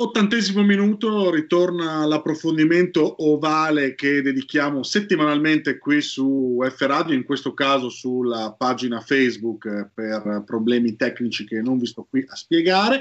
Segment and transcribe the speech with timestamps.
[0.00, 7.88] Ottantesimo minuto, ritorna l'approfondimento ovale che dedichiamo settimanalmente qui su F Radio, in questo caso
[7.88, 13.00] sulla pagina Facebook eh, per problemi tecnici che non vi sto qui a spiegare.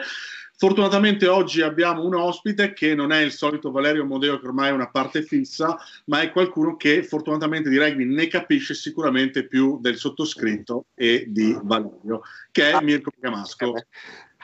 [0.55, 4.73] Fortunatamente oggi abbiamo un ospite che non è il solito Valerio Modeo che ormai è
[4.73, 9.97] una parte fissa, ma è qualcuno che fortunatamente di rugby ne capisce sicuramente più del
[9.97, 13.75] sottoscritto e di Valerio, che è Mirko Camasco.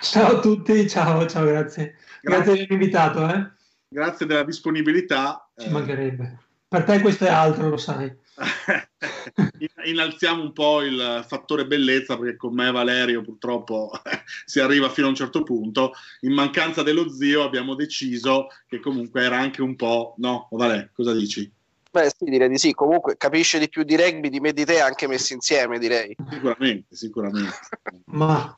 [0.01, 1.95] Ciao a tutti, ciao, ciao, grazie.
[2.21, 3.27] Grazie, grazie di invitato.
[3.27, 3.51] Eh?
[3.87, 5.49] Grazie della disponibilità.
[5.55, 6.39] Ci mancherebbe.
[6.67, 8.11] Per te questo è altro, lo sai.
[9.85, 13.91] Innalziamo un po' il fattore bellezza perché con me Valerio purtroppo
[14.45, 15.93] si arriva fino a un certo punto.
[16.21, 20.15] In mancanza dello zio abbiamo deciso che comunque era anche un po'...
[20.17, 21.51] No, Vale, cosa dici?
[21.93, 22.73] Beh, sì, direi di sì.
[22.73, 26.15] Comunque capisce di più di rugby di me e di te, anche messi insieme, direi.
[26.27, 27.53] Sicuramente, sicuramente.
[28.09, 28.51] Ma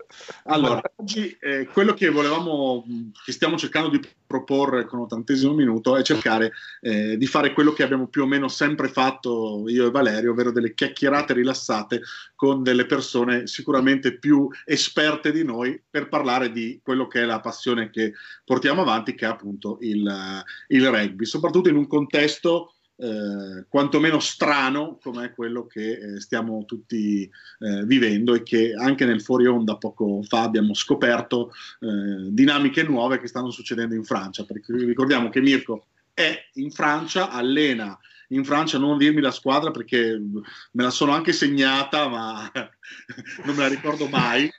[0.45, 2.85] allora, oggi eh, quello che volevamo,
[3.25, 7.83] che stiamo cercando di proporre con l'ottantesimo minuto è cercare eh, di fare quello che
[7.83, 12.03] abbiamo più o meno sempre fatto io e Valerio, ovvero delle chiacchierate rilassate
[12.35, 17.41] con delle persone sicuramente più esperte di noi per parlare di quello che è la
[17.41, 18.13] passione che
[18.45, 24.97] portiamo avanti, che è appunto il, il rugby, soprattutto in un contesto eh, quantomeno strano
[25.01, 29.77] come è quello che eh, stiamo tutti eh, vivendo e che anche nel fuori onda
[29.77, 34.45] poco fa abbiamo scoperto eh, dinamiche nuove che stanno succedendo in Francia.
[34.45, 37.97] Perché ricordiamo che Mirko è in Francia, allena
[38.29, 42.49] in Francia, non dirmi la squadra perché me la sono anche segnata, ma
[43.45, 44.49] non me la ricordo mai.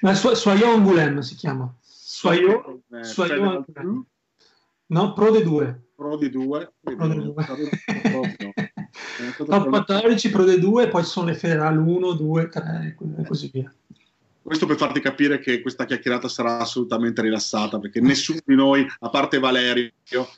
[0.00, 1.72] Ma Soyon Angoulême si chiama.
[1.80, 3.64] Soyon, Soyon
[4.86, 5.82] No, Pro de 2.
[5.94, 6.72] Pro di 2.
[6.80, 7.34] Pro di 2.
[9.46, 13.50] Top 14, Pro di 2, poi ci sono le federali 1, 2, 3 e così
[13.52, 13.72] via.
[14.42, 19.08] Questo per farti capire che questa chiacchierata sarà assolutamente rilassata, perché nessuno di noi, a
[19.08, 19.90] parte Valerio,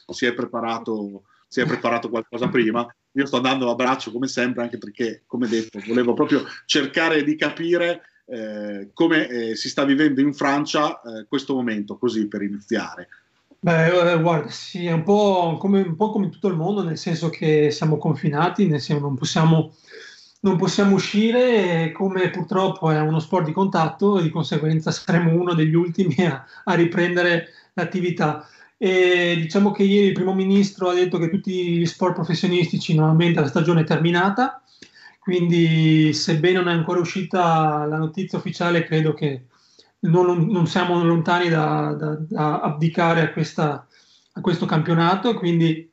[0.09, 2.87] si è preparato, si è preparato qualcosa prima.
[3.13, 7.35] Io sto andando a braccio come sempre, anche perché, come detto, volevo proprio cercare di
[7.35, 13.09] capire eh, come eh, si sta vivendo in Francia eh, questo momento, così per iniziare.
[13.67, 16.97] Beh, eh, guarda, sì, è un po' come, un po' come tutto il mondo, nel
[16.97, 19.75] senso che siamo confinati, nel senso non possiamo,
[20.43, 25.75] non possiamo uscire, come purtroppo è uno sport di contatto, di conseguenza saremo uno degli
[25.75, 28.47] ultimi a, a riprendere l'attività.
[28.77, 33.41] E diciamo che ieri il primo ministro ha detto che tutti gli sport professionistici normalmente
[33.41, 34.63] la stagione è terminata,
[35.19, 39.47] quindi sebbene non è ancora uscita la notizia ufficiale, credo che
[40.09, 43.87] non, non siamo lontani da, da, da abdicare a, questa,
[44.33, 45.91] a, questo campionato, quindi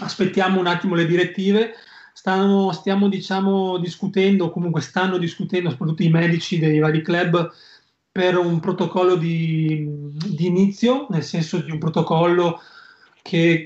[0.00, 1.72] aspettiamo un attimo le direttive.
[2.12, 7.50] Stanno, stiamo diciamo, discutendo, comunque stanno discutendo, soprattutto i medici dei vari club,
[8.10, 12.60] per un protocollo di, di inizio, nel senso di un protocollo
[13.22, 13.64] che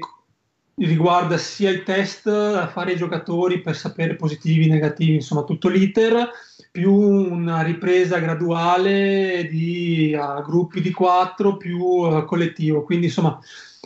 [0.84, 6.31] riguarda sia il test da fare ai giocatori per sapere positivi, negativi, insomma tutto l'iter,
[6.70, 12.82] più una ripresa graduale di uh, gruppi di quattro più uh, collettivo.
[12.82, 13.38] Quindi insomma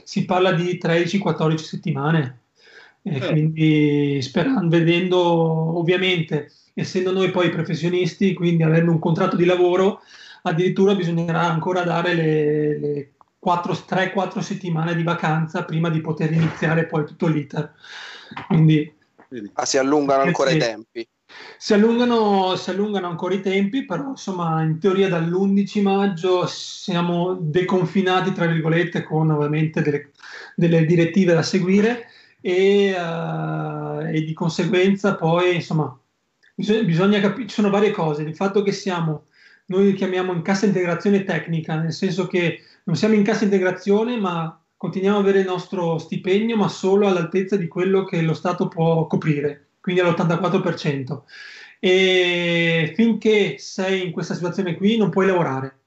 [0.02, 2.38] si parla di 13-14 settimane.
[3.02, 3.28] E eh.
[3.30, 5.18] quindi sperando, vedendo
[5.78, 10.00] ovviamente, essendo noi poi professionisti, quindi avendo un contratto di lavoro,
[10.42, 13.12] addirittura bisognerà ancora dare le, le
[13.42, 17.72] 3-4 settimane di vacanza prima di poter iniziare poi tutto l'iter.
[18.46, 18.92] Quindi,
[19.54, 20.56] ah, si allungano ancora sì.
[20.56, 21.08] i tempi.
[21.56, 28.32] Si allungano, si allungano, ancora i tempi, però insomma in teoria dall'11 maggio siamo deconfinati,
[28.32, 30.10] tra virgolette, con ovviamente delle,
[30.56, 32.06] delle direttive da seguire
[32.40, 35.96] e, uh, e, di conseguenza poi insomma
[36.54, 39.26] bisogna, bisogna capire, ci sono varie cose, il fatto che siamo,
[39.66, 44.60] noi chiamiamo in cassa integrazione tecnica, nel senso che non siamo in cassa integrazione ma
[44.76, 49.06] continuiamo ad avere il nostro stipendio ma solo all'altezza di quello che lo Stato può
[49.06, 51.20] coprire quindi all'84%.
[51.78, 55.78] E finché sei in questa situazione qui non puoi lavorare.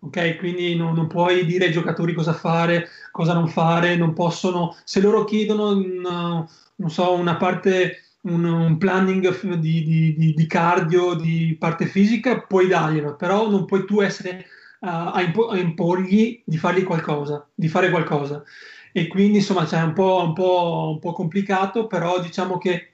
[0.00, 4.76] Ok, quindi non, non, puoi dire ai giocatori cosa fare, cosa non fare, non possono,
[4.84, 11.14] se loro chiedono una, non so, una parte, un, un planning di, di, di, cardio,
[11.14, 14.46] di parte fisica, puoi darglielo, però non puoi tu essere
[14.80, 18.42] uh, a, impo- a, imporgli di fargli qualcosa, di fare qualcosa.
[18.92, 22.92] E quindi insomma c'è un po', un po', un po' complicato, però diciamo che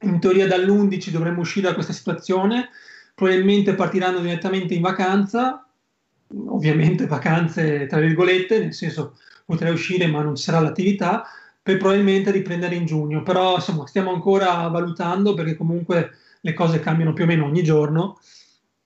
[0.00, 2.70] in teoria dall'11 dovremmo uscire da questa situazione,
[3.14, 5.66] probabilmente partiranno direttamente in vacanza,
[6.46, 11.24] ovviamente vacanze tra virgolette, nel senso potrei uscire ma non ci sarà l'attività,
[11.62, 17.12] per probabilmente riprendere in giugno, però insomma stiamo ancora valutando perché comunque le cose cambiano
[17.12, 18.20] più o meno ogni giorno.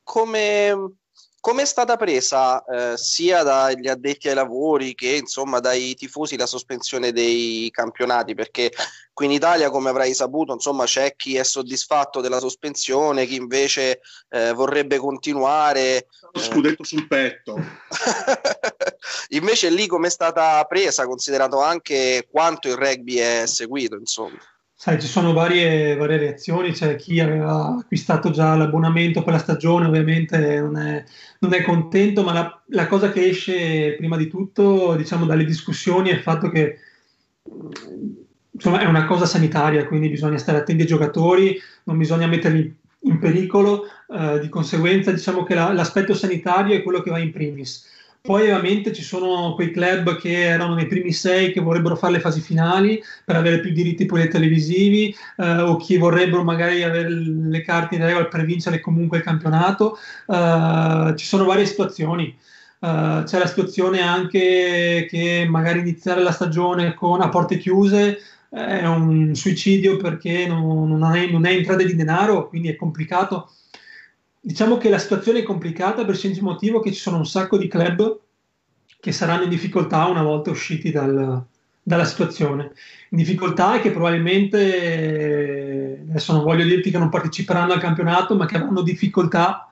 [0.03, 0.95] Come,
[1.41, 6.45] come è stata presa eh, sia dagli addetti ai lavori che insomma dai tifosi la
[6.45, 8.35] sospensione dei campionati?
[8.35, 8.71] Perché
[9.15, 14.01] qui in Italia, come avrai saputo, insomma c'è chi è soddisfatto della sospensione, chi invece
[14.29, 16.09] eh, vorrebbe continuare.
[16.33, 17.59] Lo scudetto sul petto.
[19.31, 24.39] invece lì come è stata presa, considerato anche quanto il rugby è seguito, insomma.
[24.83, 29.85] Sai, ci sono varie, varie reazioni, c'è chi aveva acquistato già l'abbonamento per la stagione,
[29.85, 31.05] ovviamente non è,
[31.41, 36.09] non è contento, ma la, la, cosa che esce prima di tutto, diciamo, dalle discussioni
[36.09, 36.79] è il fatto che
[38.53, 43.19] insomma, è una cosa sanitaria, quindi bisogna stare attenti ai giocatori, non bisogna metterli in
[43.19, 47.87] pericolo, eh, di conseguenza diciamo che la, l'aspetto sanitario è quello che va in primis
[48.23, 52.21] poi ovviamente ci sono quei club che erano nei primi sei che vorrebbero fare le
[52.21, 57.63] fasi finali per avere più diritti poi televisivi eh, o chi vorrebbero magari avere le
[57.63, 59.97] carte in regola per vincere comunque il campionato.
[60.27, 62.37] Eh, ci sono varie situazioni.
[62.81, 68.17] Uh, c'è la situazione anche che magari iniziare la stagione con a porte chiuse
[68.49, 73.51] è un suicidio perché non, non, è, non è entrata di denaro, quindi è complicato
[74.43, 77.59] Diciamo che la situazione è complicata per il semplice motivo che ci sono un sacco
[77.59, 78.21] di club
[78.99, 81.45] che saranno in difficoltà una volta usciti dal,
[81.83, 82.73] dalla situazione.
[83.11, 88.47] In difficoltà è che probabilmente, adesso non voglio dirti che non parteciperanno al campionato, ma
[88.47, 89.71] che avranno difficoltà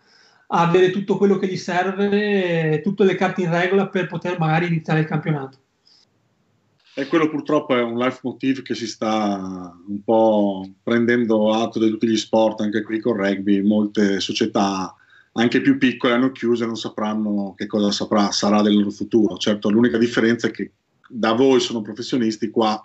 [0.48, 4.66] a avere tutto quello che gli serve, tutte le carte in regola per poter magari
[4.66, 5.58] iniziare il campionato.
[6.98, 11.90] E quello purtroppo è un life motive che si sta un po' prendendo atto di
[11.90, 13.62] tutti gli sport, anche qui con rugby.
[13.62, 14.92] Molte società,
[15.34, 19.36] anche più piccole, hanno chiuso e non sapranno che cosa saprà, sarà del loro futuro.
[19.36, 20.72] Certo, l'unica differenza è che
[21.08, 22.84] da voi sono professionisti, qua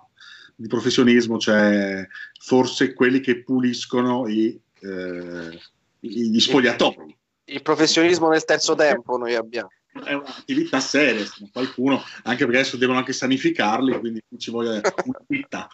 [0.54, 2.06] di professionismo c'è
[2.38, 5.58] forse quelli che puliscono i, eh,
[5.98, 7.16] gli spogliatori.
[7.46, 9.70] Il professionismo nel terzo tempo noi abbiamo
[10.04, 15.68] è un'attività seria, qualcuno, anche perché adesso devono anche sanificarli, quindi ci vuole una vita.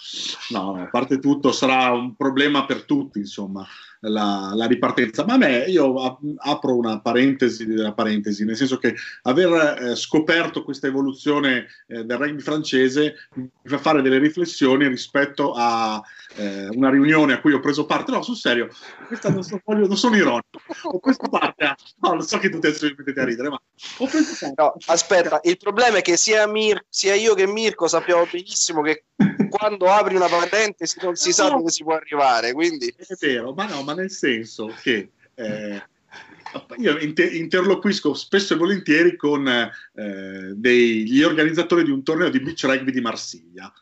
[0.50, 3.66] No, a parte tutto sarà un problema per tutti, insomma,
[4.00, 5.24] la, la ripartenza.
[5.24, 10.64] Ma a me, io apro una parentesi della parentesi, nel senso che aver eh, scoperto
[10.64, 16.00] questa evoluzione eh, del rugby francese mi fa fare delle riflessioni rispetto a
[16.36, 18.10] eh, una riunione a cui ho preso parte.
[18.10, 18.68] No, sul serio,
[19.06, 20.60] questa non, so, non sono ironico.
[20.82, 21.76] Ho preso parte a...
[22.00, 23.60] No, lo so che tutti adesso mi mettete a ridere, ma
[23.98, 24.62] ho preso parte.
[24.62, 29.04] No, aspetta, il problema è che sia, Mir- sia io che Mirko sappiamo benissimo che
[29.48, 32.52] quando apri una parentesi non si sa dove si può arrivare.
[32.52, 32.94] Quindi...
[32.96, 35.10] È vero, ma no, ma nel senso che...
[35.34, 35.82] Eh,
[36.78, 42.64] io inter- interloquisco spesso e volentieri con eh, degli organizzatori di un torneo di beach
[42.64, 43.72] rugby di Marsiglia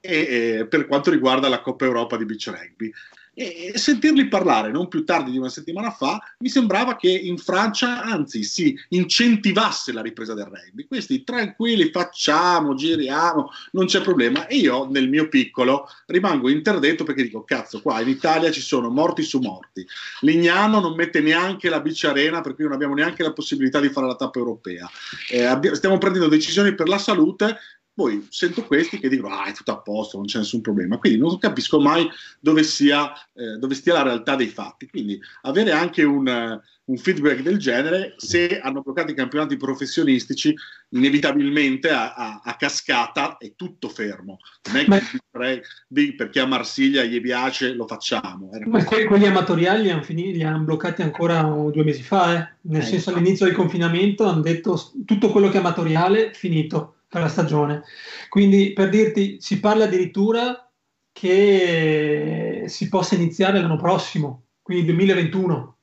[0.00, 2.92] e, e, per quanto riguarda la Coppa Europa di beach rugby
[3.34, 8.02] e sentirli parlare non più tardi di una settimana fa mi sembrava che in Francia
[8.02, 10.86] anzi si incentivasse la ripresa del rugby.
[10.86, 14.46] Questi tranquilli facciamo giriamo non c'è problema.
[14.46, 18.90] E io nel mio piccolo rimango interdetto perché dico cazzo qua in Italia ci sono
[18.90, 19.86] morti su morti
[20.20, 23.88] Lignano non mette neanche la beach arena per cui non abbiamo neanche la possibilità di
[23.88, 24.88] fare la tappa europea.
[25.30, 27.56] Eh, abbi- stiamo prendendo decisioni per la salute
[27.94, 31.18] poi sento questi che dicono ah è tutto a posto, non c'è nessun problema, quindi
[31.18, 32.08] non capisco mai
[32.40, 37.42] dove, sia, eh, dove stia la realtà dei fatti, quindi avere anche un, un, feedback
[37.42, 40.54] del genere, se hanno bloccato i campionati professionistici,
[40.90, 44.38] inevitabilmente a, a, a cascata è tutto fermo,
[44.70, 48.50] non è che perché a Marsiglia gli piace lo facciamo.
[48.66, 52.54] Ma que- quelli amatoriali li hanno, finiti, li hanno bloccati ancora due mesi fa, eh?
[52.62, 57.20] nel eh, senso all'inizio del confinamento hanno detto tutto quello che è amatoriale finito per
[57.20, 57.82] la stagione.
[58.30, 60.66] Quindi per dirti, si parla addirittura
[61.12, 65.76] che si possa iniziare l'anno prossimo, quindi 2021.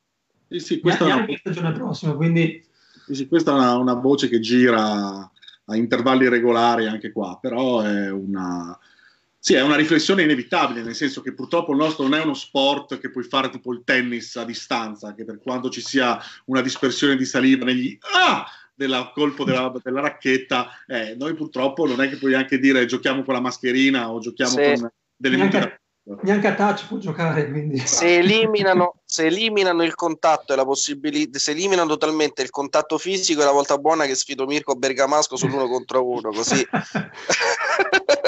[0.49, 1.27] Sì, sì, questa è una...
[1.37, 2.65] stagione prossima, quindi...
[3.05, 5.31] Sì, sì, questa è una, una, voce che gira
[5.65, 8.75] a intervalli regolari anche qua, però è una,
[9.37, 12.97] sì, è una riflessione inevitabile, nel senso che purtroppo il nostro non è uno sport
[12.97, 17.15] che puoi fare tipo il tennis a distanza, che per quanto ci sia una dispersione
[17.15, 17.95] di saliva negli...
[18.15, 18.47] Ah!
[18.79, 23.23] Del colpo della, della racchetta, eh, noi purtroppo non è che puoi anche dire giochiamo
[23.23, 24.73] con la mascherina o giochiamo sì.
[24.79, 25.81] con delle neanche,
[26.21, 27.77] neanche a touch può giocare quindi.
[27.79, 33.41] Se, eliminano, se eliminano il contatto e la possibilità se eliminano totalmente il contatto fisico
[33.41, 36.65] è la volta buona che sfido Mirko Bergamasco sull'uno contro uno così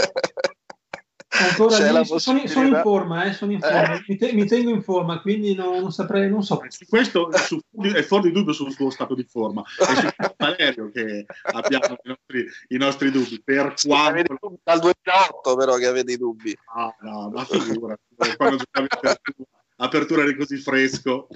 [1.33, 3.95] Ancora lì, sono, sono, in forma, eh, sono in forma.
[3.95, 4.03] Eh.
[4.05, 6.61] Mi, te, mi, tengo in forma, quindi no, non saprei, non so.
[6.67, 7.57] Su questo su,
[7.95, 9.63] è fuori di dubbio sul suo stato di forma.
[9.63, 10.07] È su
[10.37, 13.41] Valerio che abbiamo i nostri, i nostri dubbi.
[13.41, 14.59] Per quanto...
[14.61, 16.57] Dal 2008 però che avete i dubbi.
[16.75, 17.97] Ah, no, ma figura.
[18.35, 21.29] quando giocavi apertura, apertura eri così fresco.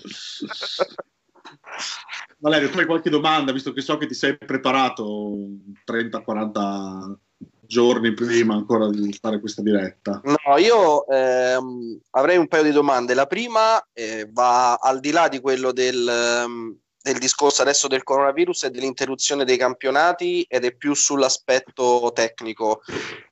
[2.40, 5.38] Valerio, tu hai qualche domanda, visto che so che ti sei preparato
[5.86, 7.16] 30-40
[7.66, 10.22] giorni prima ancora di fare questa diretta?
[10.24, 13.14] No, io ehm, avrei un paio di domande.
[13.14, 18.04] La prima eh, va al di là di quello del, ehm, del, discorso adesso del
[18.04, 22.82] coronavirus e dell'interruzione dei campionati ed è più sull'aspetto tecnico.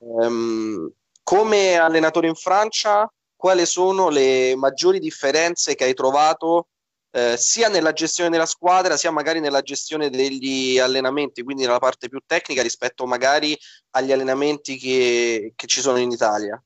[0.00, 0.90] Ehm,
[1.22, 6.68] come allenatore in Francia, quali sono le maggiori differenze che hai trovato
[7.16, 12.08] eh, sia nella gestione della squadra, sia magari nella gestione degli allenamenti, quindi nella parte
[12.08, 13.56] più tecnica rispetto magari
[13.90, 16.60] agli allenamenti che, che ci sono in Italia?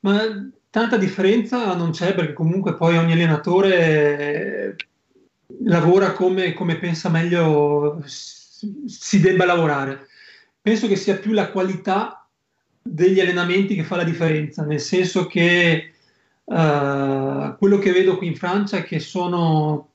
[0.00, 0.20] Ma
[0.68, 4.76] tanta differenza non c'è perché comunque poi ogni allenatore
[5.64, 10.08] lavora come, come pensa meglio si debba lavorare.
[10.60, 12.28] Penso che sia più la qualità
[12.82, 15.94] degli allenamenti che fa la differenza, nel senso che
[16.48, 19.90] Uh, quello che vedo qui in Francia è che sono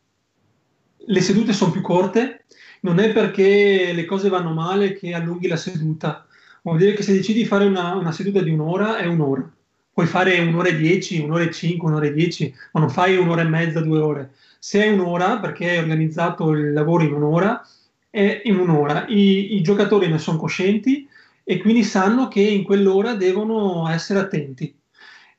[1.05, 2.45] le sedute sono più corte,
[2.81, 6.25] non è perché le cose vanno male che allunghi la seduta.
[6.61, 9.49] Vuol dire che se decidi di fare una, una seduta di un'ora è un'ora.
[9.91, 13.41] Puoi fare un'ora e dieci, un'ora e cinque, un'ora e dieci, ma non fai un'ora
[13.41, 14.31] e mezza, due ore.
[14.59, 17.65] Se è un'ora, perché hai organizzato il lavoro in un'ora,
[18.09, 19.05] è in un'ora.
[19.07, 21.07] I, I giocatori ne sono coscienti
[21.43, 24.73] e quindi sanno che in quell'ora devono essere attenti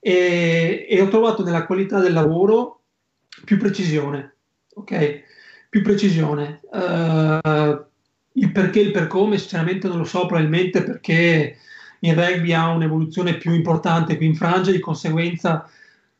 [0.06, 2.82] e, e ho trovato nella qualità del lavoro
[3.42, 4.37] più precisione,
[4.75, 5.23] ok?
[5.70, 6.61] Più precisione.
[6.70, 7.82] Uh,
[8.32, 11.56] il perché e il per come, sinceramente non lo so, probabilmente perché
[12.00, 15.66] il rugby ha un'evoluzione più importante qui in Francia, di conseguenza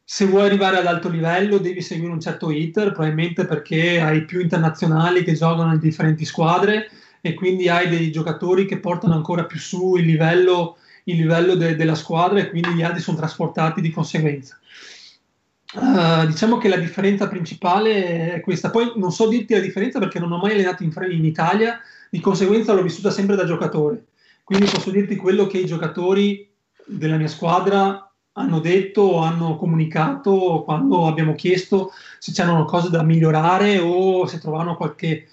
[0.03, 4.41] se vuoi arrivare ad alto livello devi seguire un certo iter, probabilmente perché hai più
[4.41, 6.89] internazionali che giocano in differenti squadre
[7.21, 11.77] e quindi hai dei giocatori che portano ancora più su il livello il livello de-
[11.77, 14.59] della squadra e quindi gli altri sono trasportati di conseguenza.
[15.75, 18.71] Uh, diciamo che la differenza principale è questa.
[18.71, 21.81] Poi non so dirti la differenza perché non ho mai allenato in, in Italia,
[22.11, 24.05] di conseguenza l'ho vissuta sempre da giocatore.
[24.45, 26.49] Quindi posso dirti quello che i giocatori
[26.87, 33.03] della mia squadra hanno detto o hanno comunicato quando abbiamo chiesto se c'erano cose da
[33.03, 35.29] migliorare o se trovavano qualche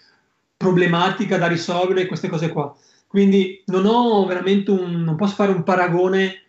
[0.56, 2.74] problematica da risolvere, queste cose qua.
[3.12, 6.44] Quindi non ho veramente un, non posso fare un paragone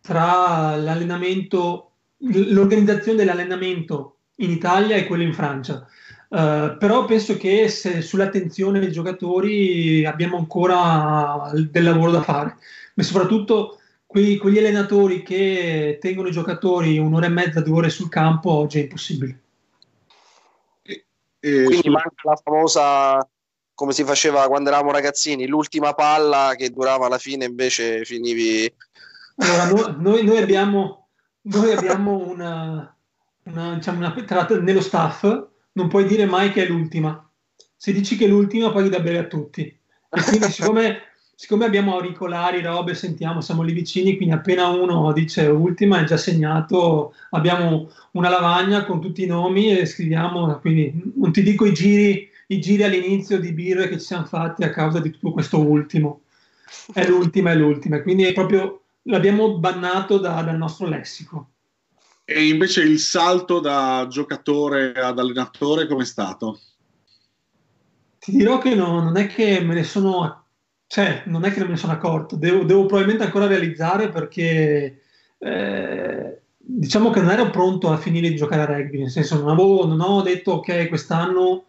[0.00, 5.86] tra l'allenamento, l'organizzazione dell'allenamento in Italia e quello in Francia.
[6.30, 12.56] Uh, però penso che se, sull'attenzione dei giocatori abbiamo ancora del lavoro da fare,
[12.94, 18.08] ma soprattutto quei, quegli allenatori che tengono i giocatori un'ora e mezza, due ore sul
[18.08, 19.40] campo, oggi è impossibile.
[20.80, 21.04] E,
[21.40, 23.18] e Quindi manca la famosa
[23.76, 28.72] come si faceva quando eravamo ragazzini, l'ultima palla che durava alla fine invece finivi...
[29.36, 31.08] Allora, noi, noi, abbiamo,
[31.42, 32.96] noi abbiamo una,
[33.44, 35.24] una, diciamo una, tra, nello staff,
[35.72, 37.22] non puoi dire mai che è l'ultima.
[37.76, 39.60] Se dici che è l'ultima, poi da bere a tutti.
[39.64, 41.02] E quindi siccome,
[41.34, 46.16] siccome abbiamo auricolari, robe, sentiamo, siamo lì vicini, quindi appena uno dice ultima è già
[46.16, 51.74] segnato, abbiamo una lavagna con tutti i nomi e scriviamo, quindi non ti dico i
[51.74, 55.58] giri i giri all'inizio di birre che ci siamo fatti a causa di tutto questo
[55.58, 56.22] ultimo.
[56.92, 61.50] È l'ultima, è l'ultima, quindi è proprio l'abbiamo bannato da, dal nostro lessico.
[62.24, 66.58] E invece il salto da giocatore ad allenatore come è stato?
[68.18, 70.46] Ti dirò che no, non è che me ne sono,
[70.88, 75.02] cioè, non è che me ne sono accorto, devo, devo probabilmente ancora realizzare perché
[75.38, 79.50] eh, diciamo che non ero pronto a finire di giocare a rugby, nel senso non,
[79.50, 81.66] avevo, non ho detto ok, quest'anno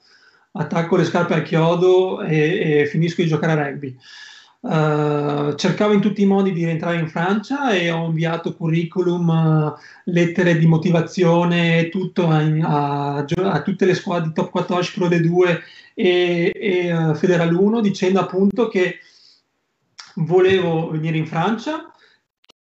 [0.58, 3.96] attacco le scarpe al chiodo e, e finisco di giocare a rugby.
[4.60, 9.74] Uh, cercavo in tutti i modi di rientrare in Francia e ho inviato curriculum, uh,
[10.06, 15.62] lettere di motivazione, tutto a, a, a, tutte le squadre di Top 14 Pro D2
[15.94, 18.98] e, e uh, Federal 1 dicendo appunto che
[20.16, 21.92] volevo venire in Francia,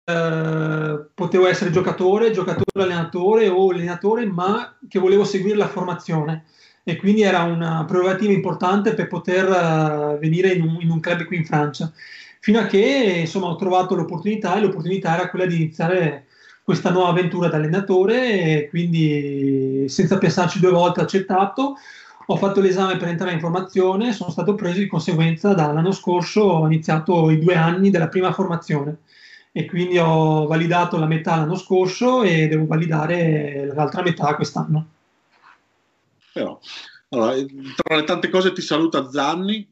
[0.05, 6.45] potevo essere giocatore, giocatore allenatore o allenatore, ma che volevo seguire la formazione
[6.89, 11.27] e quindi era una prerogativa importante per poter uh, venire in un, in un, club
[11.27, 11.93] qui in Francia.
[12.41, 16.25] Fino a che insomma, ho trovato l'opportunità e l'opportunità era quella di iniziare
[16.63, 21.75] questa nuova avventura da allenatore e quindi senza pensarci due volte ho accettato.
[22.25, 26.67] Ho fatto l'esame per entrare in formazione, sono stato preso di conseguenza dall'anno scorso, ho
[26.67, 29.01] iniziato i due anni della prima formazione
[29.53, 34.87] e quindi ho validato la metà l'anno scorso e devo validare l'altra metà quest'anno.
[36.39, 36.61] Però,
[37.11, 37.35] allora,
[37.75, 39.69] tra le tante cose ti saluta Zanni,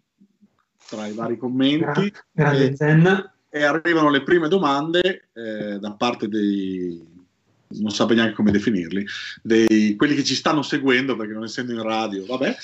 [0.89, 2.13] tra i vari commenti.
[2.33, 3.35] Grande e, Zen.
[3.49, 7.01] E arrivano le prime domande eh, da parte dei,
[7.69, 9.07] non saprei neanche come definirli,
[9.43, 12.57] dei, quelli che ci stanno seguendo, perché non essendo in radio, vabbè,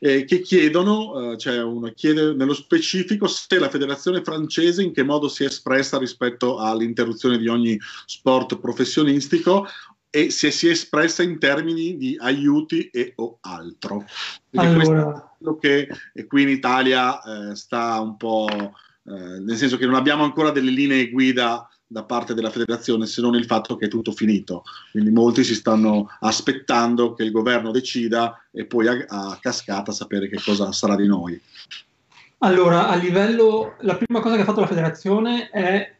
[0.00, 5.02] eh, che chiedono, eh, cioè uno chiede nello specifico se la federazione francese in che
[5.02, 9.66] modo si è espressa rispetto all'interruzione di ogni sport professionistico
[10.10, 14.04] e se si è espressa in termini di aiuti e o altro.
[14.50, 15.34] Quindi allora.
[15.38, 15.88] quello che
[16.26, 20.70] qui in Italia eh, sta un po', eh, nel senso che non abbiamo ancora delle
[20.70, 24.62] linee guida da parte della federazione se non il fatto che è tutto finito.
[24.90, 30.28] Quindi molti si stanno aspettando che il governo decida e poi a, a cascata sapere
[30.28, 31.40] che cosa sarà di noi.
[32.38, 35.96] Allora, a livello, la prima cosa che ha fatto la federazione è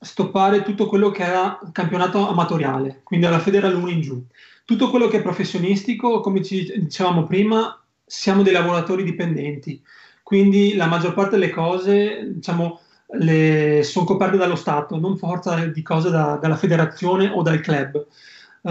[0.00, 4.24] stoppare tutto quello che era campionato amatoriale, quindi alla Federal 1 in giù.
[4.64, 9.82] Tutto quello che è professionistico, come ci dicevamo prima, siamo dei lavoratori dipendenti,
[10.22, 12.80] quindi la maggior parte delle cose, diciamo,
[13.82, 18.06] sono coperte dallo Stato, non forza di cose da, dalla federazione o dal club.
[18.62, 18.68] Uh,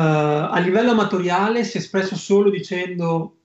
[0.51, 3.37] a livello amatoriale si è espresso solo dicendo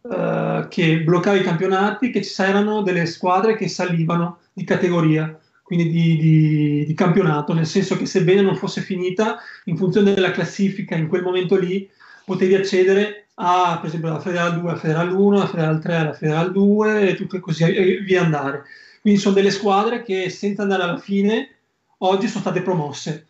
[0.00, 5.38] uh, che bloccava i campionati, che ci erano delle squadre che salivano di categoria
[5.72, 10.30] quindi di, di, di, campionato, nel senso che sebbene non fosse finita, in funzione della
[10.30, 11.88] classifica in quel momento lì,
[12.26, 16.12] potevi accedere a, per esempio, alla Federal 2, alla Federal 1, alla Federal 3, alla
[16.12, 18.64] Federal 2 e tutto così e via andare.
[19.00, 21.48] Quindi sono delle squadre che senza andare alla fine
[21.98, 23.28] oggi sono state promosse,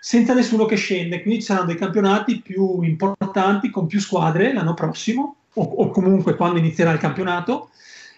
[0.00, 4.72] senza nessuno che scende, quindi ci saranno dei campionati più importanti con più squadre l'anno
[4.72, 7.68] prossimo o, o comunque quando inizierà il campionato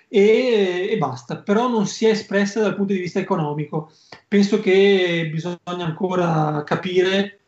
[0.08, 3.90] e, e, basta, però non si è espressa dal punto di vista economico.
[4.28, 7.40] Penso che bisogna ancora capire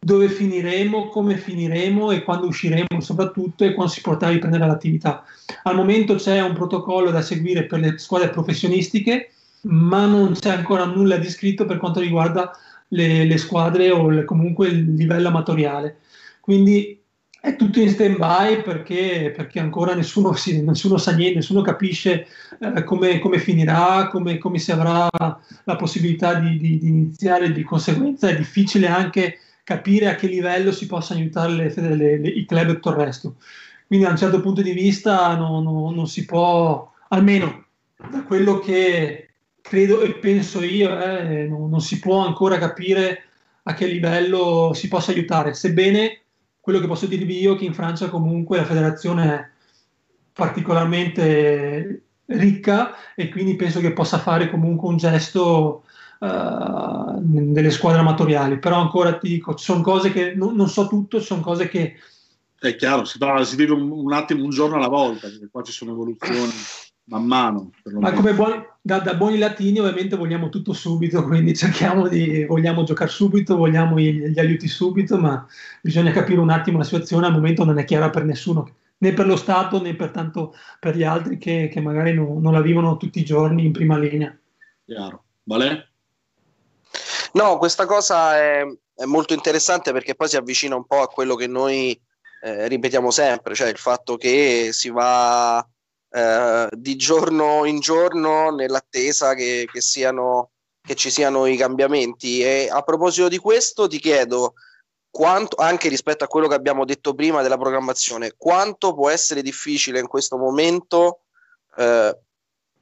[0.00, 5.24] dove finiremo, come finiremo e quando usciremo soprattutto e quando si potrà riprendere l'attività.
[5.64, 9.32] Al momento c'è un protocollo da seguire per le squadre professionistiche,
[9.62, 12.56] ma non c'è ancora nulla di scritto per quanto riguarda
[12.88, 15.98] le, le squadre o le, comunque il livello amatoriale.
[16.40, 16.97] Quindi
[17.48, 22.26] è tutto in stand by perché, perché ancora nessuno, si, nessuno, sa niente, nessuno capisce
[22.60, 27.62] eh, come, come, finirà, come, come, si avrà la possibilità di, di, di, iniziare, di
[27.62, 32.44] conseguenza è difficile anche capire a che livello si possano aiutare le, le, le, i
[32.44, 33.36] club e tutto il resto.
[33.86, 37.64] Quindi da un certo punto di vista no, no, non si può, almeno
[38.10, 39.28] da quello che
[39.62, 43.22] credo e penso io, eh, non, non si può ancora capire
[43.62, 46.22] a che livello si possa aiutare, sebbene
[46.68, 49.48] quello che posso dirvi io è che in Francia comunque la federazione è
[50.34, 55.84] particolarmente ricca e quindi penso che possa fare comunque un gesto
[56.18, 58.58] uh, delle squadre amatoriali.
[58.58, 61.70] Però ancora ti dico, ci sono cose che non, non so tutto, ci sono cose
[61.70, 61.94] che...
[62.58, 65.62] È chiaro, si, va, si vive un, un, attimo, un giorno alla volta, perché qua
[65.62, 66.52] ci sono evoluzioni
[67.08, 67.70] man mano.
[67.84, 72.84] Ma come buoni, da, da, buoni latini ovviamente vogliamo tutto subito, quindi cerchiamo di, vogliamo
[72.84, 75.46] giocare subito, vogliamo gli, gli, aiuti subito, ma
[75.82, 79.26] bisogna capire un attimo la situazione, al momento non è chiara per nessuno, né per
[79.26, 82.96] lo Stato né per, tanto per gli altri che, che magari no, non la vivono
[82.96, 84.36] tutti i giorni in prima linea.
[84.84, 85.24] Chiaro.
[85.44, 85.90] Vale?
[87.32, 91.34] No, questa cosa è, è molto interessante perché poi si avvicina un po' a quello
[91.34, 91.98] che noi
[92.42, 95.66] eh, ripetiamo sempre, cioè il fatto che si va
[96.10, 102.42] eh, di giorno in giorno nell'attesa che, che, siano, che ci siano i cambiamenti.
[102.42, 104.54] E a proposito di questo, ti chiedo
[105.10, 110.00] quanto, anche rispetto a quello che abbiamo detto prima della programmazione, quanto può essere difficile
[110.00, 111.20] in questo momento
[111.76, 112.18] eh,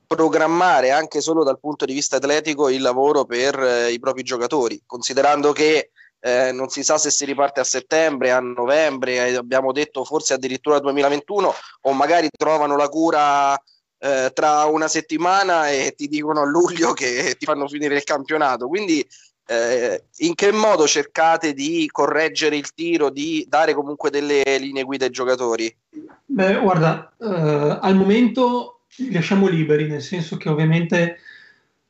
[0.07, 4.83] programmare anche solo dal punto di vista atletico il lavoro per eh, i propri giocatori,
[4.87, 5.91] considerando che
[6.27, 10.35] eh, non si sa se si riparte a settembre, a novembre, eh, abbiamo detto forse
[10.35, 13.57] addirittura 2021 o magari trovano la cura
[13.99, 18.67] eh, tra una settimana e ti dicono a luglio che ti fanno finire il campionato.
[18.67, 19.07] Quindi
[19.47, 25.05] eh, in che modo cercate di correggere il tiro, di dare comunque delle linee guida
[25.05, 25.73] ai giocatori?
[26.25, 31.21] Beh, guarda, eh, al momento li lasciamo liberi, nel senso che ovviamente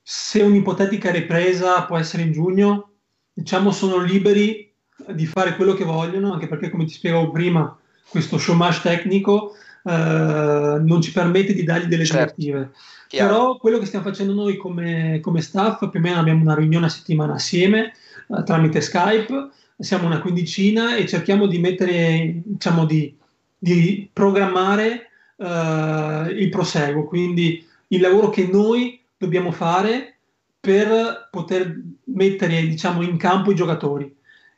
[0.03, 2.91] se un'ipotetica ripresa può essere in giugno,
[3.37, 4.73] diciamo, sono liberi
[5.09, 7.77] di fare quello che vogliono, anche perché, come ti spiegavo prima,
[8.09, 9.53] questo chômage tecnico
[9.85, 12.35] eh, non ci permette di dargli delle certo.
[12.37, 12.73] direttive.
[13.09, 13.29] Chiaro.
[13.29, 16.87] Però quello che stiamo facendo noi come, come, staff, più o meno abbiamo una riunione
[16.87, 17.93] a settimana assieme
[18.29, 23.15] eh, tramite Skype, siamo una quindicina e cerchiamo di mettere, diciamo, di,
[23.59, 30.15] di programmare eh, il proseguo, quindi il lavoro che noi dobbiamo fare
[30.59, 34.15] per poter mettere diciamo, in campo i giocatori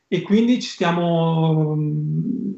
[0.07, 2.57] e quindi ci stiamo um,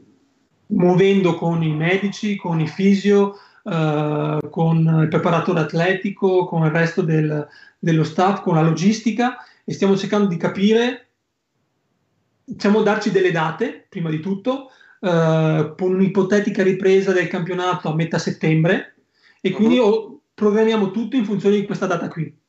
[0.67, 7.01] muovendo con i medici, con i fisio, uh, con il preparatore atletico, con il resto
[7.01, 11.07] del, dello staff, con la logistica e stiamo cercando di capire
[12.43, 18.17] diciamo, darci delle date, prima di tutto, eh, con un'ipotetica ripresa del campionato a metà
[18.17, 18.95] settembre
[19.41, 20.21] e quindi uh-huh.
[20.33, 22.40] programmiamo tutto in funzione di questa data qui.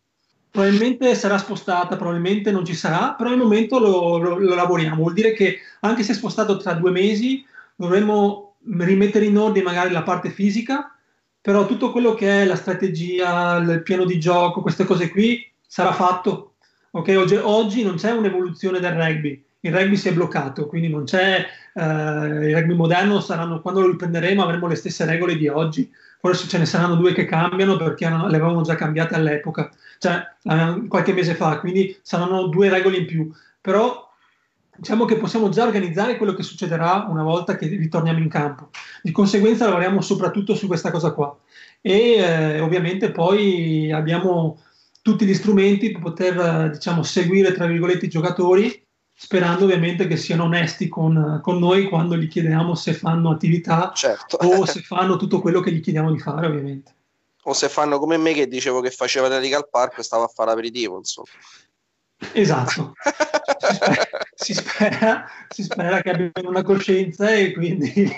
[0.52, 4.96] Probabilmente sarà spostata, probabilmente non ci sarà, però al momento lo, lo, lo lavoriamo.
[4.96, 7.42] Vuol dire che anche se è spostato tra due mesi,
[7.74, 10.94] dovremmo rimettere in ordine magari la parte fisica,
[11.40, 15.94] però tutto quello che è la strategia, il piano di gioco, queste cose qui sarà
[15.94, 16.56] fatto.
[16.90, 17.14] Okay?
[17.14, 21.46] Oggi, oggi non c'è un'evoluzione del rugby, il rugby si è bloccato, quindi non c'è
[21.72, 26.46] eh, il rugby moderno, saranno, quando lo riprenderemo avremo le stesse regole di oggi, forse
[26.46, 29.70] ce ne saranno due che cambiano perché le avevamo già cambiate all'epoca,
[30.02, 34.10] cioè eh, qualche mese fa, quindi saranno due regole in più, però
[34.74, 38.70] diciamo che possiamo già organizzare quello che succederà una volta che ritorniamo in campo.
[39.00, 41.38] Di conseguenza lavoriamo soprattutto su questa cosa qua
[41.80, 44.60] e eh, ovviamente poi abbiamo
[45.02, 48.84] tutti gli strumenti per poter diciamo, seguire tra virgolette i giocatori
[49.14, 54.36] sperando ovviamente che siano onesti con, con, noi quando gli chiediamo se fanno attività certo.
[54.38, 56.94] o se fanno tutto quello che gli chiediamo di fare ovviamente.
[57.44, 60.28] O se fanno come me che dicevo che faceva atletica al parco e stava a
[60.28, 61.28] fare aperitivo, insomma.
[62.33, 62.94] Esatto.
[63.57, 68.11] si, spera, si, spera, si spera che abbiano una coscienza e quindi...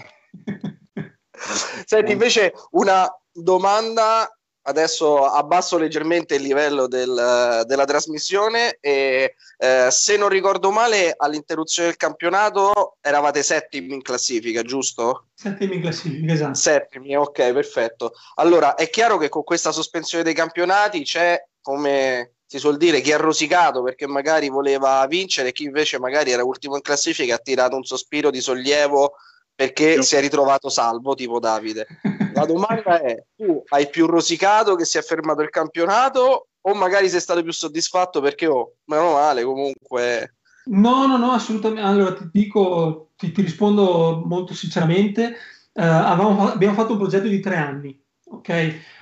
[1.84, 4.33] Senti, invece una domanda
[4.66, 11.88] adesso abbasso leggermente il livello del, della trasmissione e eh, se non ricordo male all'interruzione
[11.88, 15.26] del campionato eravate settimi in classifica, giusto?
[15.34, 16.54] Settimi in classifica, esatto.
[16.54, 18.12] Settimi, ok, perfetto.
[18.36, 23.12] Allora, è chiaro che con questa sospensione dei campionati c'è, come si suol dire, chi
[23.12, 27.38] ha rosicato perché magari voleva vincere e chi invece magari era ultimo in classifica ha
[27.38, 29.14] tirato un sospiro di sollievo
[29.54, 30.02] perché Io...
[30.02, 31.86] si è ritrovato salvo, tipo Davide.
[32.34, 37.08] La domanda è: tu hai più rosicato che si è fermato il campionato o magari
[37.08, 40.36] sei stato più soddisfatto perché, oh, meno male, comunque.
[40.66, 41.82] No, no, no, assolutamente.
[41.82, 45.36] Allora ti dico, ti, ti rispondo molto sinceramente.
[45.72, 48.48] Uh, avevamo, abbiamo fatto un progetto di tre anni, ok?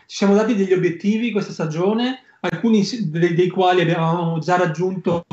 [0.06, 5.24] Ci siamo dati degli obiettivi questa stagione, alcuni dei, dei quali abbiamo già raggiunto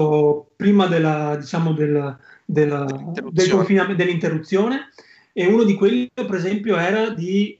[0.56, 2.86] prima della, diciamo, del, del,
[3.32, 4.90] del confinamento, dell'interruzione
[5.34, 7.59] e uno di quelli, per esempio, era di,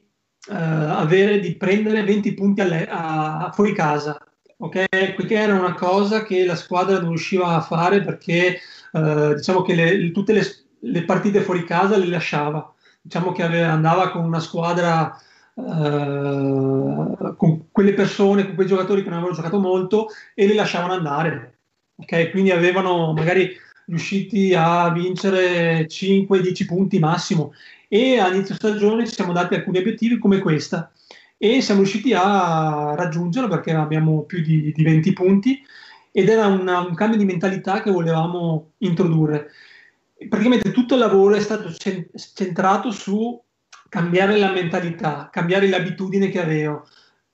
[0.50, 4.18] uh, avere, di prendere 20 punti alle, a, a fuori casa.
[4.58, 4.88] Okay?
[4.90, 8.60] Perché era una cosa che la squadra non riusciva a fare perché
[8.92, 10.44] uh, diciamo che le, tutte le,
[10.80, 12.74] le, partite fuori casa le lasciava.
[13.02, 15.16] Diciamo che aveva, andava con una squadra
[15.62, 20.94] Uh, con quelle persone, con quei giocatori che non avevano giocato molto e li lasciavano
[20.94, 21.58] andare.
[21.98, 22.32] Okay?
[22.32, 23.54] Quindi avevano magari
[23.88, 27.52] riusciti a vincere 5-10 punti massimo
[27.92, 30.92] e a inizio stagione ci siamo dati alcuni obiettivi come questa
[31.38, 35.62] e siamo riusciti a raggiungerlo perché abbiamo più di, di 20 punti
[36.12, 39.50] ed era una, un cambio di mentalità che volevamo introdurre.
[40.28, 43.42] Praticamente tutto il lavoro è stato centrato su
[43.88, 46.88] cambiare la mentalità, cambiare le abitudini che avevo,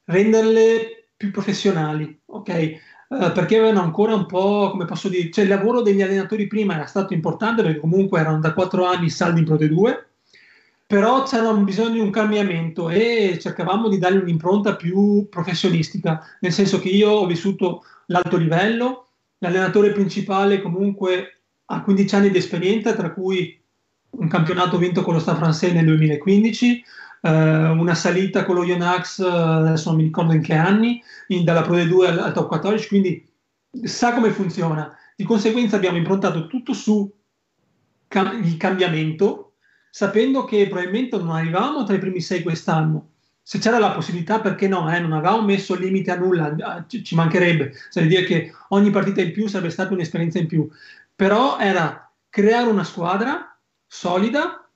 [0.06, 2.50] renderle più professionali, ok?
[2.50, 6.76] Eh, perché avevano ancora un po', come posso dire, cioè il lavoro degli allenatori prima
[6.76, 10.08] era stato importante perché comunque erano da quattro anni saldi in Pro 2,
[10.88, 16.80] però c'era bisogno di un cambiamento e cercavamo di dargli un'impronta più professionistica, nel senso
[16.80, 19.08] che io ho vissuto l'alto livello,
[19.40, 23.60] l'allenatore principale comunque ha 15 anni di esperienza, tra cui
[24.12, 26.84] un campionato vinto con lo Stade Francais nel 2015,
[27.22, 27.30] eh,
[27.70, 31.64] una salita con lo Yonax, eh, adesso non mi ricordo in che anni, in, dalla
[31.64, 33.28] Pro D2 al, al, top 14, quindi
[33.84, 34.96] sa come funziona.
[35.16, 37.12] Di conseguenza abbiamo improntato tutto su
[38.08, 39.55] cam- il cambiamento,
[39.96, 43.12] sapendo che probabilmente non arrivavamo tra i primi sei quest'anno.
[43.42, 44.94] Se c'era la possibilità, perché no?
[44.94, 45.00] Eh?
[45.00, 47.72] Non avevamo messo limite a nulla, ci, ci mancherebbe.
[47.90, 50.68] Cioè dire che ogni partita in più sarebbe stata un'esperienza in più.
[51.16, 54.70] Però era creare una squadra solida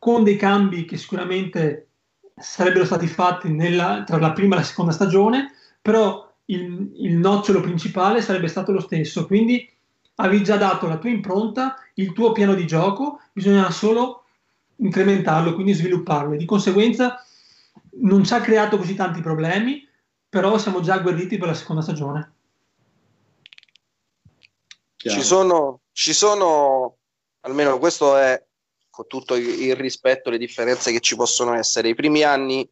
[0.00, 1.90] con dei cambi che sicuramente
[2.34, 7.60] sarebbero stati fatti nella, tra la prima e la seconda stagione, però il, il, nocciolo
[7.60, 9.26] principale sarebbe stato lo stesso.
[9.26, 9.70] Quindi
[10.16, 14.19] avevi già dato la tua impronta, il tuo piano di gioco, bisognava solo
[14.80, 16.34] incrementarlo, quindi svilupparlo.
[16.34, 17.24] E di conseguenza
[18.00, 19.86] non ci ha creato così tanti problemi,
[20.28, 22.32] però siamo già agguerriti per la seconda stagione.
[24.96, 26.98] Ci sono, ci sono,
[27.40, 28.42] almeno questo è
[28.90, 31.88] con tutto il rispetto le differenze che ci possono essere.
[31.88, 32.68] I primi anni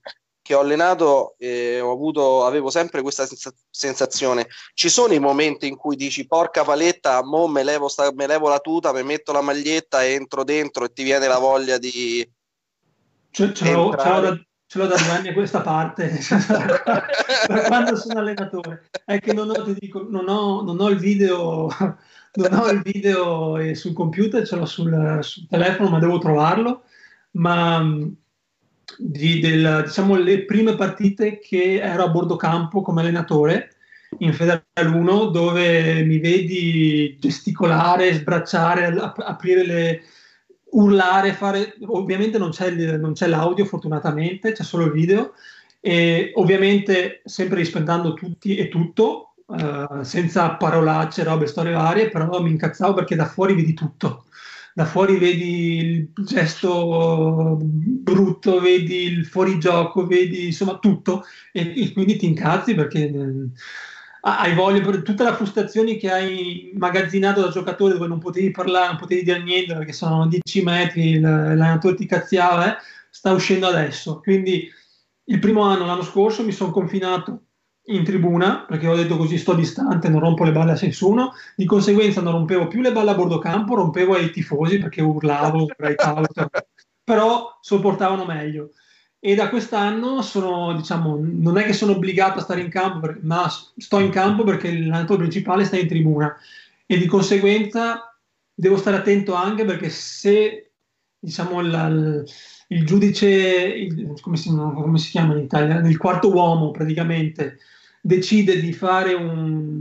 [0.49, 3.27] che ho allenato eh, ho avuto, avevo sempre questa
[3.69, 4.47] sensazione.
[4.73, 8.49] Ci sono i momenti in cui dici porca paletta, mo me levo, sta, me levo
[8.49, 12.27] la tuta, mi metto la maglietta, entro dentro e ti viene la voglia di...
[13.31, 16.19] Ce, ce, l'ho, ce, l'ho, da, ce l'ho da due anni a questa parte,
[17.47, 18.89] da quando sono allenatore.
[19.05, 21.69] È che non ho, dico, non ho, non ho il video
[22.33, 26.85] non ho il video sul computer, ce l'ho sul, sul telefono, ma devo trovarlo.
[27.33, 27.85] Ma
[28.97, 33.75] di, del, diciamo, le prime partite che ero a bordo campo come allenatore
[34.19, 40.03] in Federal 1 dove mi vedi gesticolare, sbracciare, ap- aprire le
[40.71, 45.35] urlare, fare ovviamente non c'è, non c'è l'audio fortunatamente, c'è solo il video
[45.81, 52.51] e ovviamente sempre rispettando tutti e tutto uh, senza parolacce, robe, storie varie, però mi
[52.51, 54.25] incazzavo perché da fuori vedi tutto
[54.79, 62.15] da fuori vedi il gesto brutto, vedi il fuorigioco, vedi insomma tutto e, e quindi
[62.15, 63.51] ti incazzi perché eh,
[64.21, 68.87] hai voglia per tutta la frustrazione che hai magazzinato da giocatore dove non potevi parlare,
[68.87, 74.21] non potevi dire niente perché sono 10 metri, l'allenatore ti cazziava, eh, sta uscendo adesso.
[74.21, 74.71] Quindi
[75.25, 77.48] il primo anno, l'anno scorso, mi sono confinato
[77.89, 81.65] in tribuna perché ho detto così sto distante, non rompo le balle a nessuno, di
[81.65, 86.27] conseguenza non rompevo più le balle a bordo campo, rompevo ai tifosi perché urlavo, gridavo,
[87.03, 88.71] però sopportavano meglio.
[89.21, 93.49] E da quest'anno sono, diciamo, non è che sono obbligato a stare in campo, ma
[93.49, 96.37] sto in campo perché l'allenatore principale sta in tribuna
[96.87, 98.17] e di conseguenza
[98.55, 100.71] devo stare attento anche perché se
[101.19, 101.89] diciamo la,
[102.69, 107.59] il giudice, il, come, si, come, si, chiama in Italia, il quarto uomo praticamente
[108.01, 109.79] decide di fare un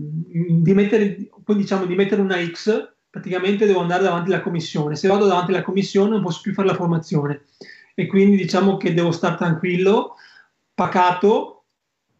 [0.61, 4.95] di mettere, poi diciamo di mettere una X, praticamente devo andare davanti alla commissione.
[4.95, 7.43] Se vado davanti alla commissione non posso più fare la formazione
[7.95, 10.15] e quindi diciamo che devo stare tranquillo,
[10.73, 11.53] pacato.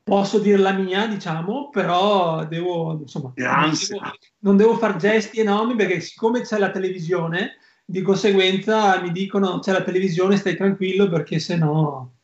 [0.08, 5.76] Posso dire la mia, diciamo, però devo, insomma, non devo, non devo fare gesti enormi
[5.76, 11.40] perché siccome c'è la televisione, di conseguenza mi dicono c'è la televisione, stai tranquillo perché
[11.40, 12.17] se no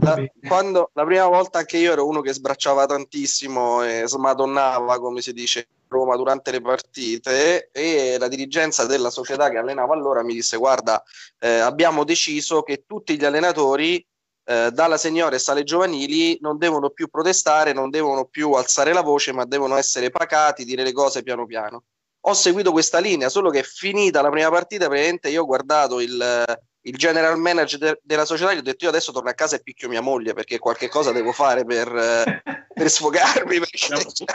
[0.00, 5.20] la, quando, la prima volta anche io ero uno che sbracciava tantissimo e smadonnava, come
[5.20, 10.22] si dice a Roma, durante le partite e la dirigenza della società che allenava allora
[10.22, 11.02] mi disse guarda,
[11.38, 14.04] eh, abbiamo deciso che tutti gli allenatori
[14.44, 19.32] eh, dalla seniores alle giovanili non devono più protestare, non devono più alzare la voce,
[19.32, 21.84] ma devono essere pacati, dire le cose piano piano.
[22.22, 26.44] Ho seguito questa linea, solo che finita la prima partita, praticamente io ho guardato il,
[26.88, 29.62] il general manager de- della società gli ho detto io adesso torno a casa e
[29.62, 34.26] picchio mia moglie perché qualche cosa devo fare per, eh, per sfogarmi perché...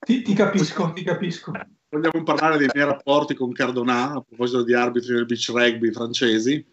[0.00, 1.52] ti, ti, capisco, ti capisco.
[1.88, 6.64] Vogliamo parlare dei miei rapporti con Cardona a proposito di arbitri del beach rugby francesi?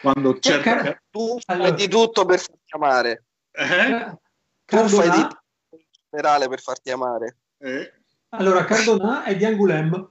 [0.00, 1.68] Quando c'è Car- tu allora.
[1.68, 4.18] fai di tutto per farti amare eh?
[4.66, 7.92] tu fai di tutto in generale per farti amare eh?
[8.30, 10.08] allora Cardona è di Angoulême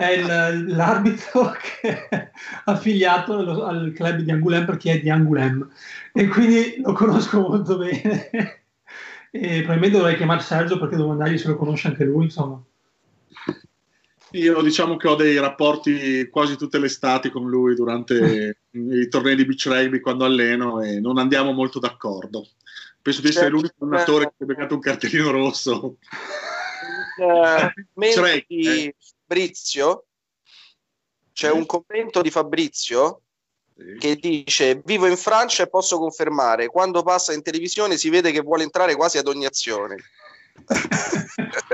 [0.00, 2.30] è il, l'arbitro che è
[2.64, 5.68] affiliato allo, al club di Angoulême perché è di Angoulême
[6.12, 8.30] e quindi lo conosco molto bene
[9.30, 12.60] e probabilmente dovrei chiamare Sergio perché devo andargli se lo conosce anche lui insomma
[14.32, 19.34] io diciamo che ho dei rapporti quasi tutte le estati con lui durante i tornei
[19.34, 22.46] di beach rugby quando alleno e non andiamo molto d'accordo.
[23.02, 23.56] Penso di essere certo.
[23.56, 25.96] l'unico allenatore che ha beccato un cartellino rosso.
[27.16, 27.70] Uh,
[28.04, 28.94] eh.
[29.30, 30.06] Fabrizio,
[31.32, 33.22] c'è un commento di Fabrizio
[33.76, 33.96] sì.
[33.96, 36.66] che dice vivo in Francia e posso confermare.
[36.66, 39.96] Quando passa in televisione si vede che vuole entrare quasi ad ogni azione.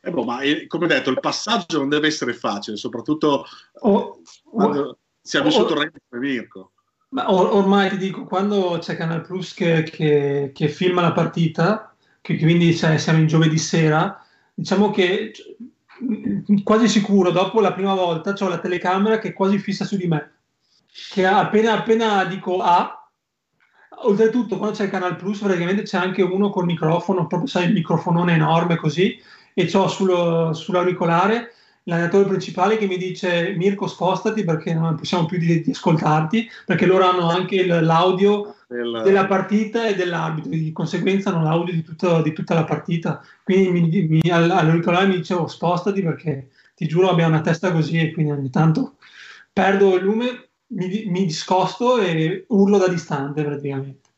[0.00, 3.44] Eh boh, ma eh, come detto il passaggio non deve essere facile soprattutto
[3.80, 6.72] oh, quando si è vissuto oh, Renzo come Mirko.
[7.10, 11.94] ma or- ormai ti dico quando c'è Canal Plus che, che, che filma la partita
[12.22, 14.24] che, quindi cioè, siamo in giovedì sera
[14.58, 15.32] diciamo che
[16.64, 20.32] quasi sicuro dopo la prima volta ho la telecamera che quasi fissa su di me
[21.12, 23.08] che appena, appena dico A
[24.02, 27.72] oltretutto quando c'è il Canal Plus praticamente c'è anche uno col microfono proprio sai il
[27.72, 29.16] microfonone enorme così
[29.54, 29.88] e ho
[30.52, 31.52] sull'auricolare
[31.88, 36.84] l'allenatore principale che mi dice Mirko spostati perché non possiamo più di, di ascoltarti perché
[36.84, 39.00] loro hanno anche l'audio del...
[39.02, 43.24] della partita e dell'arbitro di conseguenza hanno l'audio di, tutto, di tutta la partita.
[43.42, 48.12] Quindi mi, mi, all'auricolare mi dicevo spostati perché ti giuro abbiamo una testa così e
[48.12, 48.96] quindi ogni tanto
[49.50, 54.08] perdo il lume mi, mi discosto e urlo da distante praticamente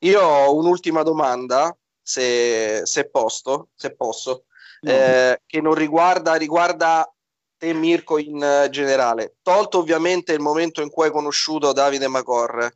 [0.00, 4.44] io ho un'ultima domanda se, se, posto, se posso
[4.82, 7.10] eh, che non riguarda, riguarda
[7.56, 9.36] te Mirko in uh, generale.
[9.42, 12.68] Tolto ovviamente il momento in cui hai conosciuto Davide Macor,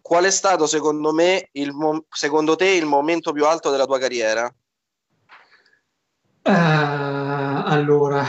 [0.00, 3.98] qual è stato secondo me, il mo- secondo te, il momento più alto della tua
[3.98, 4.52] carriera?
[6.42, 8.24] Uh, allora,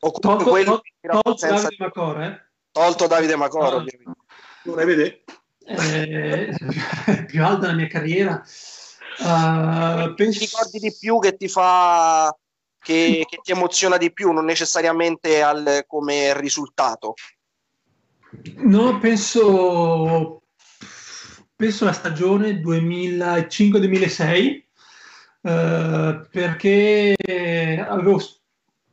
[0.00, 2.50] o tolto, tolto, tolto Davide Macor, eh?
[2.70, 3.76] Tolto Davide Macor, ah.
[3.76, 4.20] ovviamente.
[4.64, 5.24] Vorrei vedere.
[5.64, 6.54] Eh,
[7.26, 8.42] più alta della mia carriera
[9.18, 10.38] Uh, penso...
[10.38, 12.34] Ti ricordi di più che ti fa
[12.80, 17.14] che, che, ti emoziona di più, non necessariamente al, come risultato?
[18.56, 20.42] No, penso,
[21.56, 24.62] penso alla stagione 2005-2006
[25.40, 27.14] eh, perché
[27.88, 28.20] avevo,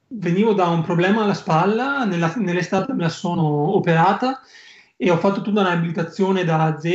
[0.08, 4.42] venivo da un problema alla spalla, nella, nell'estate me la sono operata
[4.98, 6.86] e ho fatto tutta una riabilitazione da Z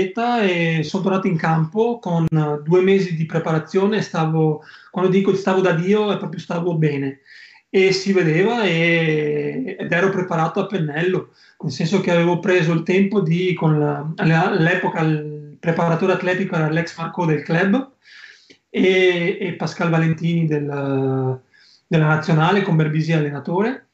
[0.43, 2.27] e sono tornato in campo con
[2.63, 4.01] due mesi di preparazione.
[4.03, 7.21] Stavo, quando dico stavo da Dio, è proprio stavo bene
[7.69, 12.83] e si vedeva e, ed ero preparato a pennello, nel senso che avevo preso il
[12.83, 17.93] tempo di, con all'epoca il preparatore atletico era l'ex Marco del club
[18.69, 21.41] e, e Pascal Valentini del,
[21.87, 23.90] della nazionale con Berbisi allenatore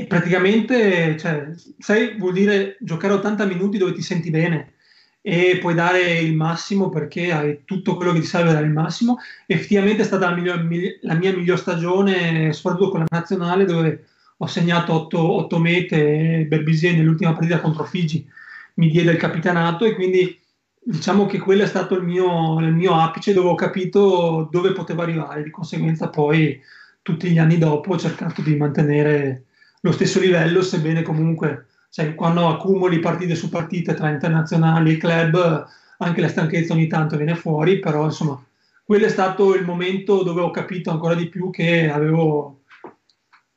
[0.00, 4.72] e praticamente, cioè, sai, vuol dire giocare 80 minuti dove ti senti bene
[5.20, 9.18] e puoi dare il massimo perché hai tutto quello che ti serve dare il massimo.
[9.46, 10.66] Effettivamente è stata la, miglior,
[11.02, 14.06] la mia miglior stagione, soprattutto con la nazionale, dove
[14.38, 18.26] ho segnato 8, 8 mete e Berbisier nell'ultima partita contro Figi
[18.74, 20.40] mi diede il capitanato e quindi
[20.82, 25.02] diciamo che quello è stato il mio, il mio apice dove ho capito dove potevo
[25.02, 25.42] arrivare.
[25.42, 26.58] Di conseguenza poi
[27.02, 29.44] tutti gli anni dopo ho cercato di mantenere
[29.80, 35.66] lo stesso livello, sebbene comunque sai, quando accumuli partite su partite tra internazionali e club,
[35.98, 38.42] anche la stanchezza ogni tanto viene fuori, però insomma,
[38.84, 42.62] quello è stato il momento dove ho capito ancora di più che avevo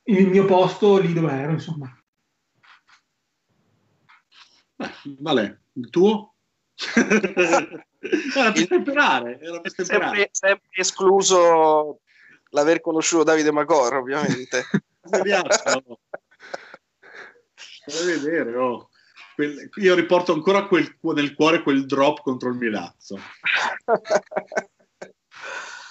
[0.06, 1.96] il mio posto lì dove ero, insomma.
[4.78, 6.34] Eh, vale, il tuo?
[8.36, 9.62] era per era.
[9.64, 12.02] Sempre, sempre escluso
[12.50, 14.66] l'aver conosciuto Davide Macor, ovviamente.
[17.86, 18.90] Vorrei vedere, oh.
[19.36, 23.20] quel, io riporto ancora quel, nel cuore quel drop contro il Milazzo.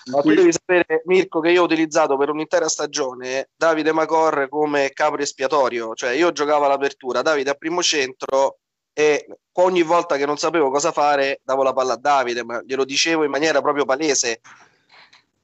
[0.04, 4.90] Ma tu devi sapere, Mirko, che io ho utilizzato per un'intera stagione Davide Macor come
[4.92, 8.58] capo espiatorio, cioè io giocavo all'apertura, Davide a primo centro
[8.92, 12.84] e ogni volta che non sapevo cosa fare davo la palla a Davide, ma glielo
[12.84, 14.40] dicevo in maniera proprio palese.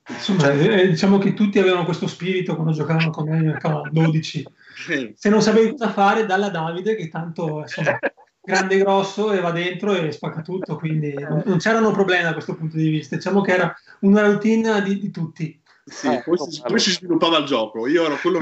[0.08, 4.46] Insomma, cioè, eh, diciamo che tutti avevano questo spirito quando giocavano con me a 12
[5.14, 7.98] se non sapevi cosa fare, dalla Davide, che tanto insomma,
[8.40, 12.54] grande e grosso e va dentro e spacca tutto, quindi non, c'erano problemi da questo
[12.54, 13.16] punto di vista.
[13.16, 15.60] Diciamo che era una routine di, di tutti.
[15.84, 17.86] Sì, eh, poi, si, poi, si, sviluppava il gioco.
[17.86, 18.40] Io ero quello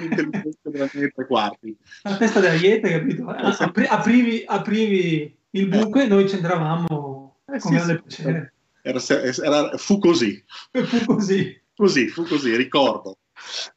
[0.00, 1.76] intelligente della mia tre quarti.
[2.02, 3.28] La testa della Iete, capito?
[3.28, 8.52] Apri, aprivi, aprivi, il buco e noi c'entravamo eh, con sì, grande piacere.
[8.80, 10.42] Era, era, fu così.
[10.70, 11.62] fu così.
[11.74, 13.18] Così, fu così, ricordo.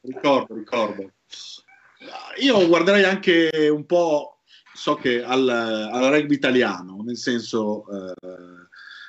[0.02, 1.12] Ricordo, ricordo
[2.40, 4.40] io guarderei anche un po',
[4.74, 7.86] so che al, al rugby italiano, nel senso,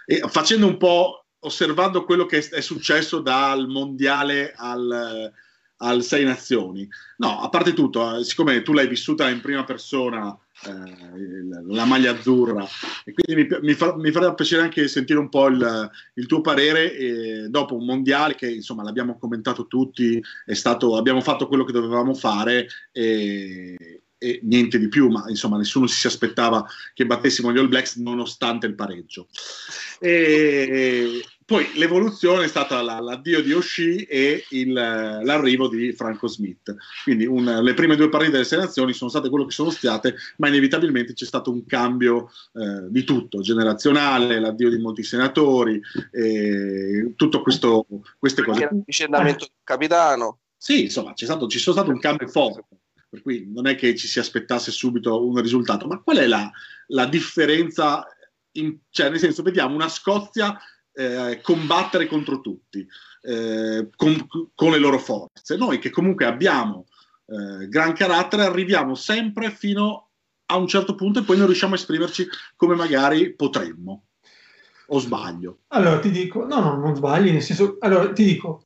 [0.07, 5.33] eh, facendo un po', osservando quello che è, successo dal mondiale al,
[5.77, 6.89] al Sei Nazioni.
[7.19, 12.13] No, a parte tutto, eh, siccome tu l'hai vissuta in prima persona, eh, la maglia
[12.13, 12.67] azzurra,
[13.05, 16.41] e quindi mi, mi, fa, mi, farà piacere anche sentire un po' il, il tuo
[16.41, 21.73] parere eh, dopo un mondiale che insomma l'abbiamo commentato tutti, stato, abbiamo fatto quello che
[21.73, 27.59] dovevamo fare e, e, niente di più, ma insomma nessuno si aspettava che battessimo gli
[27.59, 29.29] All Blacks nonostante il pareggio.
[29.99, 36.73] E, poi l'evoluzione è stata la, l'addio di Oshie e il, l'arrivo di Franco Smith.
[37.03, 40.15] Quindi un, le prime due partite delle sei nazioni sono state quello che sono state,
[40.37, 45.81] ma inevitabilmente c'è stato un cambio eh, di tutto, generazionale, l'addio di molti senatori,
[46.13, 47.85] eh, tutto questo,
[48.17, 48.69] queste cose.
[48.71, 50.39] Il vicendamento del capitano.
[50.57, 52.65] Sì, insomma, c'è stato, ci sono stato un cambio forte,
[53.09, 56.49] per cui non è che ci si aspettasse subito un risultato, ma qual è la,
[56.91, 58.07] la differenza?
[58.53, 60.57] In, cioè, nel senso, vediamo una Scozia
[60.93, 62.87] eh, combattere contro tutti,
[63.23, 65.57] eh, con, con, le loro forze.
[65.57, 66.87] Noi che comunque abbiamo
[67.27, 70.09] eh, gran carattere arriviamo sempre fino
[70.47, 72.27] a un certo punto e poi non riusciamo a esprimerci
[72.57, 74.07] come magari potremmo.
[74.93, 75.61] O sbaglio?
[75.69, 78.65] Allora ti dico, no, no, non sbagli, nel senso, allora ti dico,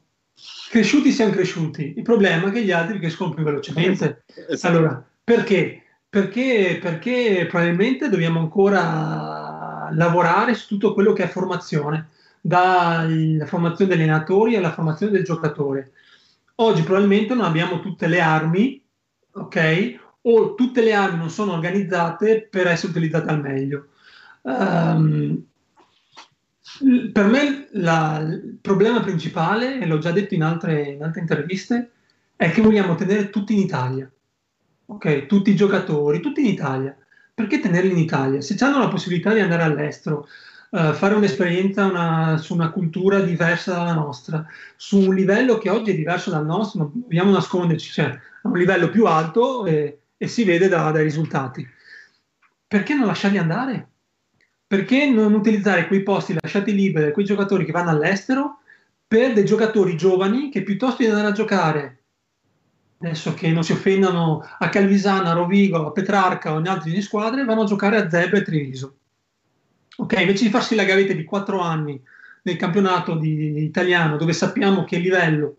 [0.70, 4.24] cresciuti siamo cresciuti, il problema è che gli altri crescono più velocemente.
[4.48, 4.74] Esatto.
[4.74, 5.82] Allora, perché?
[6.08, 12.08] Perché, perché probabilmente dobbiamo ancora lavorare su tutto quello che è formazione
[12.46, 15.92] dalla formazione degli allenatori alla formazione del giocatore.
[16.56, 18.84] Oggi probabilmente non abbiamo tutte le armi,
[19.32, 19.98] ok?
[20.20, 23.88] O tutte le armi non sono organizzate per essere utilizzate al meglio.
[24.42, 25.42] Um,
[27.12, 31.92] per me la, il problema principale, e l'ho già detto in altre, in altre interviste,
[32.36, 34.10] è che vogliamo tenere tutti in Italia.
[34.86, 36.94] Ok, tutti i giocatori, tutti in Italia.
[37.32, 38.42] Perché tenerli in Italia?
[38.42, 40.28] Se hanno la possibilità di andare all'estero,
[40.74, 44.44] uh, fare un'esperienza una, su una cultura diversa dalla nostra,
[44.76, 48.58] su un livello che oggi è diverso dal nostro, non dobbiamo nasconderci, cioè a un
[48.58, 51.66] livello più alto e, e si vede da, dai risultati.
[52.66, 53.88] Perché non lasciarli andare?
[54.66, 58.58] Perché non utilizzare quei posti lasciati liberi, quei giocatori che vanno all'estero,
[59.06, 61.98] per dei giocatori giovani che piuttosto di andare a giocare
[62.98, 67.44] adesso che non si offendano a Calvisana, a Rovigo, a Petrarca o in altre squadre,
[67.44, 68.96] vanno a giocare a Zebra e Treviso.
[69.96, 72.00] Ok, invece di farsi la gavetta di quattro anni
[72.42, 75.56] nel campionato di, italiano, dove sappiamo che il livello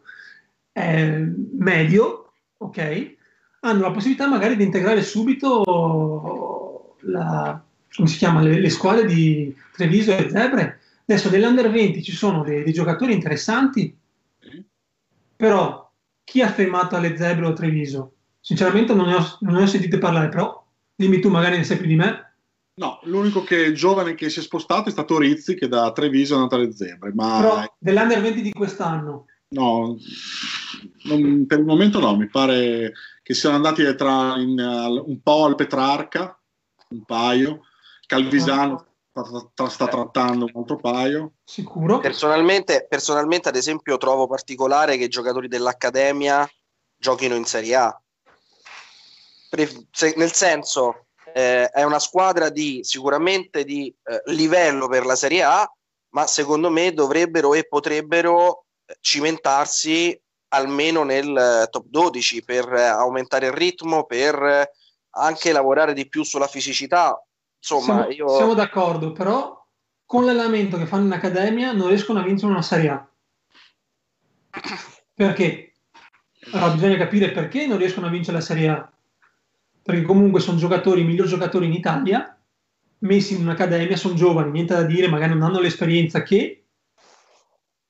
[0.71, 1.17] è
[1.57, 3.15] medio, ok,
[3.61, 10.29] hanno la possibilità magari di integrare subito la, chiama, le, le squadre di Treviso e
[10.29, 10.79] Zebre.
[11.07, 13.95] Adesso dell'Under 20 ci sono dei, dei giocatori interessanti,
[15.35, 15.91] però
[16.23, 18.13] chi ha fermato alle zebre o Treviso?
[18.39, 20.65] Sinceramente non ne, ho, non ne ho sentito parlare, però
[20.95, 22.34] dimmi tu, magari ne sai più di me.
[22.77, 26.37] No, l'unico che giovane che si è spostato è stato Rizzi, che da Treviso è
[26.37, 27.13] andato alle zebre.
[27.13, 27.39] Ma...
[27.39, 29.25] Però dell'Under 20 di quest'anno?
[29.47, 29.97] No,
[31.03, 35.45] non, per il momento no, mi pare che siano andati tra in, uh, un po'
[35.45, 36.37] al Petrarca,
[36.89, 37.61] un paio,
[38.05, 38.85] Calvisano ah
[39.23, 41.33] sta, sta trattando un altro paio.
[41.43, 41.99] Sicuro.
[41.99, 46.47] Personalmente, personalmente, ad esempio, trovo particolare che i giocatori dell'Accademia
[46.97, 48.01] giochino in Serie A.
[49.91, 51.04] Se, nel senso,
[51.35, 55.69] eh, è una squadra di sicuramente di eh, livello per la Serie A,
[56.13, 58.67] ma secondo me dovrebbero e potrebbero
[59.01, 60.17] cimentarsi
[60.49, 64.71] almeno nel eh, top 12 per eh, aumentare il ritmo, per eh,
[65.17, 67.21] anche lavorare di più sulla fisicità
[67.57, 68.35] Insomma, siamo, io...
[68.37, 69.61] siamo d'accordo, però
[70.05, 73.09] con l'allenamento che fanno in accademia non riescono a vincere una Serie A.
[75.13, 75.73] Perché?
[76.51, 78.94] Allora bisogna capire perché non riescono a vincere la Serie A.
[79.85, 82.35] Perché comunque sono giocatori, i migliori giocatori in Italia,
[82.99, 86.63] messi in un'accademia, sono giovani, niente da dire, magari non hanno l'esperienza che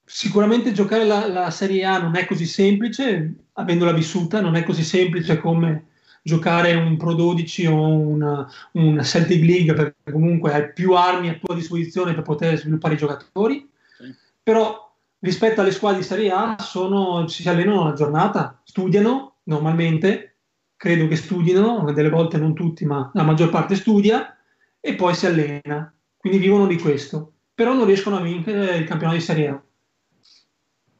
[0.05, 4.83] sicuramente giocare la, la Serie A non è così semplice, avendola vissuta, non è così
[4.83, 5.87] semplice come
[6.21, 11.37] giocare un Pro 12 o una, un Celtic League perché comunque hai più armi a
[11.41, 14.13] tua disposizione per poter sviluppare i giocatori, sì.
[14.43, 20.34] però rispetto alle squadre di Serie A sono, si allenano una giornata, studiano normalmente,
[20.85, 24.37] credo che studino, delle volte non tutti, ma la maggior parte studia
[24.79, 29.17] e poi si allena, quindi vivono di questo, però non riescono a vincere il campionato
[29.17, 29.63] di Serie A.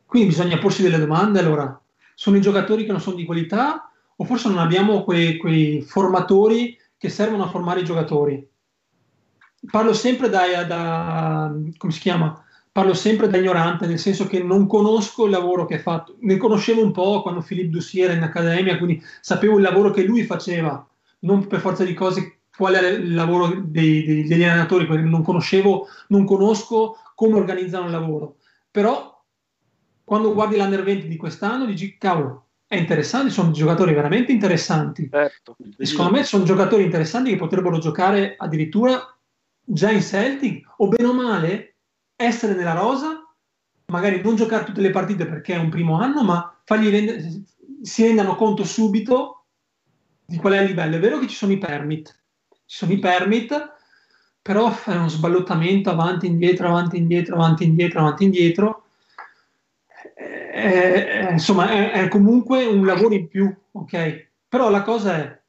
[0.08, 1.80] Quindi bisogna porsi delle domande, allora,
[2.16, 6.76] sono i giocatori che non sono di qualità o forse non abbiamo quei, quei formatori
[6.98, 8.50] che servono a formare i giocatori.
[9.70, 12.44] Parlo sempre da, da, come si chiama?
[12.76, 16.18] Parlo sempre da ignorante, nel senso che non conosco il lavoro che ha fatto.
[16.20, 20.04] Ne conoscevo un po' quando Philippe Dussi era in accademia, quindi sapevo il lavoro che
[20.04, 20.86] lui faceva,
[21.20, 25.24] non per forza di cose qual è il lavoro dei, dei, degli allenatori, perché non
[25.24, 28.40] conoscevo, non conosco come organizzano il lavoro.
[28.70, 29.24] Però
[30.04, 35.08] quando guardi l'Under 20 di quest'anno dici, cavolo, è interessante, sono giocatori veramente interessanti.
[35.10, 35.56] Certo.
[35.78, 39.02] E secondo me sono giocatori interessanti che potrebbero giocare addirittura
[39.64, 41.75] già in Celtic o bene o male
[42.16, 43.24] essere nella rosa,
[43.88, 47.44] magari non giocare tutte le partite perché è un primo anno, ma fargli rende-
[47.82, 49.46] si rendano conto subito
[50.26, 50.96] di qual è il livello.
[50.96, 52.18] È vero che ci sono i permit,
[52.66, 53.74] ci sono i permit,
[54.42, 58.86] però è uno sballottamento avanti, indietro, avanti, indietro, avanti, indietro, avanti, indietro
[60.56, 64.30] è, insomma, è, è, comunque un lavoro in più, ok?
[64.48, 65.42] Però la cosa è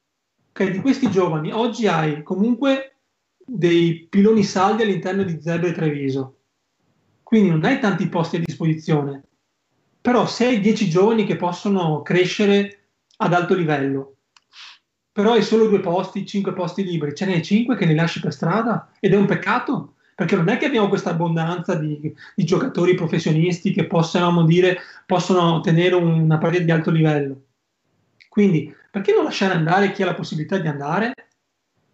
[0.53, 2.97] che di questi giovani oggi hai comunque
[3.37, 6.36] dei piloni saldi all'interno di Zebre Treviso,
[7.27, 9.25] quindi non hai tanti posti a disposizione,
[10.01, 14.19] però se hai 10 giovani che possono crescere ad alto livello,
[15.11, 18.21] però hai solo due posti, cinque posti liberi, ce ne hai cinque che li lasci
[18.21, 22.45] per strada ed è un peccato perché non è che abbiamo questa abbondanza di, di
[22.45, 27.47] giocatori professionisti che possiamo dire possono ottenere una partita di alto livello.
[28.29, 31.13] Quindi, perché non lasciare andare chi ha la possibilità di andare,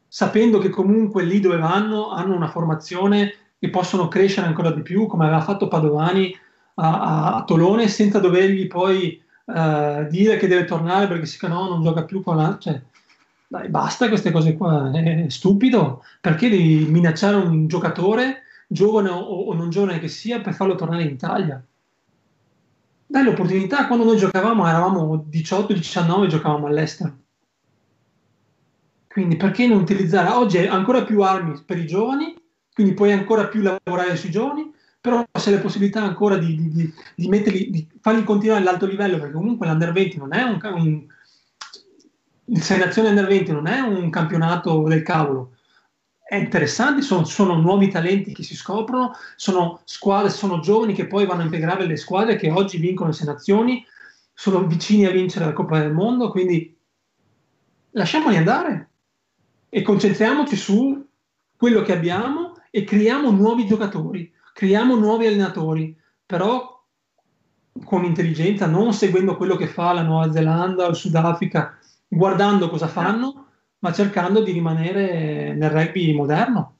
[0.06, 5.06] sapendo che comunque lì dove vanno hanno una formazione e possono crescere ancora di più,
[5.06, 6.36] come aveva fatto Padovani
[6.74, 11.80] a, a, Tolone, senza dovergli poi uh, dire che deve tornare perché se no non
[11.80, 12.58] gioca più con la...
[12.58, 12.82] Cioè,
[13.46, 16.02] dai, basta queste cose qua, è stupido.
[16.20, 21.04] Perché devi minacciare un giocatore, giovane o, o non giovane che sia, per farlo tornare
[21.04, 21.64] in Italia?
[23.06, 27.16] Dai l'opportunità, quando noi giocavamo, eravamo 18-19 giocavamo all'estero.
[29.06, 30.30] Quindi perché non utilizzare?
[30.30, 32.41] Oggi ancora più armi per i giovani,
[32.72, 36.94] quindi puoi ancora più lavorare sui giovani, però se la possibilità ancora di, di, di,
[37.14, 41.06] di, metterli, di farli continuare all'alto livello, perché comunque l'Under 20 non è un, un
[42.44, 45.52] il Nazioni Under 20 non è un campionato del cavolo,
[46.22, 51.26] è interessante, sono, sono, nuovi talenti che si scoprono, sono squadre, sono giovani che poi
[51.26, 53.84] vanno a integrare le squadre che oggi vincono le sei nazioni,
[54.32, 56.74] sono vicini a vincere la Coppa del Mondo, quindi
[57.90, 58.88] lasciamoli andare
[59.68, 61.06] e concentriamoci su
[61.56, 65.94] quello che abbiamo e creiamo nuovi giocatori, creiamo nuovi allenatori,
[66.24, 66.82] però
[67.84, 72.88] con intelligenza, non seguendo quello che fa la Nuova Zelanda o il Sudafrica, guardando cosa
[72.88, 73.48] fanno,
[73.80, 76.78] ma cercando di rimanere nel rugby moderno.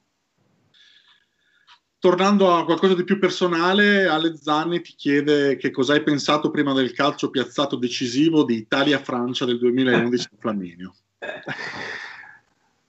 [1.99, 6.72] Tornando a qualcosa di più personale, Ale Zanni ti chiede che cosa hai pensato prima
[6.72, 10.95] del calcio piazzato decisivo di Italia-Francia del 2011 a Flaminio.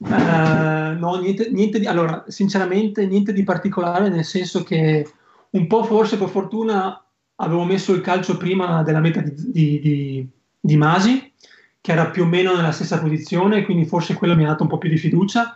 [0.06, 5.08] Uh, no, niente, niente di, allora, sinceramente, niente di particolare, nel senso che
[5.51, 7.04] un po' forse per fortuna
[7.36, 10.28] avevo messo il calcio prima della meta di, di, di,
[10.60, 11.32] di Masi,
[11.80, 14.70] che era più o meno nella stessa posizione, quindi forse quello mi ha dato un
[14.70, 15.56] po' più di fiducia,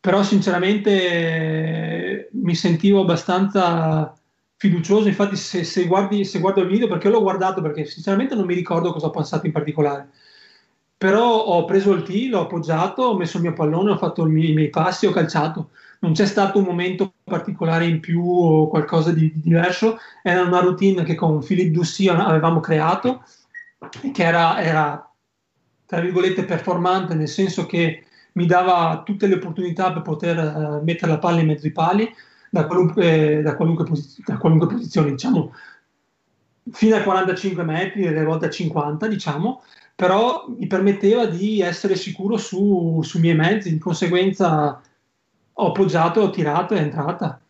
[0.00, 4.14] però sinceramente mi sentivo abbastanza
[4.56, 8.46] fiducioso, infatti se, se, guardi, se guardo il video, perché l'ho guardato, perché sinceramente non
[8.46, 10.10] mi ricordo cosa ho pensato in particolare,
[11.04, 14.30] però ho preso il tee, l'ho appoggiato, ho messo il mio pallone, ho fatto i
[14.30, 15.68] miei, passi, ho calciato.
[15.98, 20.60] Non c'è stato un momento particolare in più o qualcosa di, di diverso, era una
[20.60, 23.22] routine che con Philippe Dussy avevamo creato,
[24.14, 25.12] che era, era,
[25.84, 31.10] tra virgolette performante, nel senso che mi dava tutte le opportunità per poter uh, mettere
[31.10, 32.10] la palla in mezzo ai pali
[32.48, 35.52] da qualunque, da qualunque, posi- da qualunque posizione, diciamo,
[36.72, 39.62] fino a 45 metri, delle volte a 50, diciamo,
[39.94, 44.80] però mi permetteva di essere sicuro su, sui miei mezzi, di conseguenza
[45.56, 47.40] ho appoggiato, ho tirato e è entrata.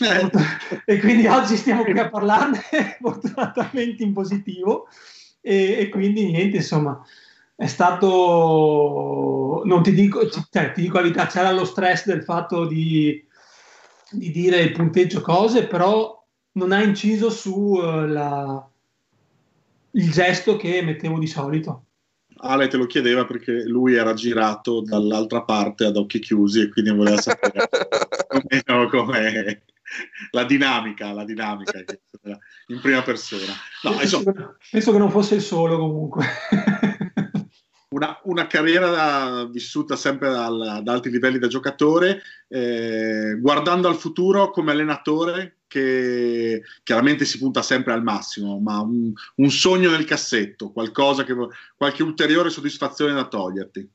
[0.00, 0.30] Eh.
[0.86, 2.62] e quindi oggi stiamo qui a parlarne
[3.00, 4.88] fortunatamente in positivo
[5.42, 7.04] e, e, quindi niente insomma
[7.54, 12.64] è stato non ti dico, cioè, ti dico la verità c'era lo stress del fatto
[12.64, 13.22] di,
[14.10, 16.18] di dire il punteggio cose però
[16.52, 18.66] non ha inciso su uh, la,
[19.94, 21.86] il gesto che mettevo di solito.
[22.36, 26.90] Ale te lo chiedeva perché lui era girato dall'altra parte ad occhi chiusi e quindi
[26.90, 27.68] voleva sapere
[28.90, 29.62] come
[30.32, 31.82] la dinamica, la dinamica
[32.66, 33.52] in prima persona.
[33.82, 36.26] No, penso, insomma, penso che non fosse il solo comunque.
[37.90, 43.96] una, una, carriera da, vissuta sempre dal, ad alti livelli da giocatore, eh, guardando al
[43.96, 50.04] futuro come allenatore, che chiaramente si punta sempre al massimo, ma un, un sogno nel
[50.04, 51.34] cassetto, qualcosa che,
[51.76, 53.90] qualche ulteriore soddisfazione da toglierti.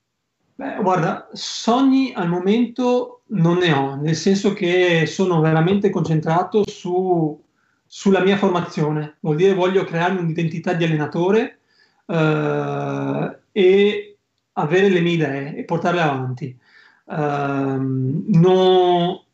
[0.55, 7.41] Beh, guarda, sogni al momento non ne ho, nel senso che sono veramente concentrato su,
[7.85, 11.59] sulla mia formazione, vuol dire voglio crearmi un'identità di allenatore
[12.05, 14.17] eh, e
[14.51, 16.59] avere le mie idee e portarle avanti.
[17.05, 19.25] Uh, no,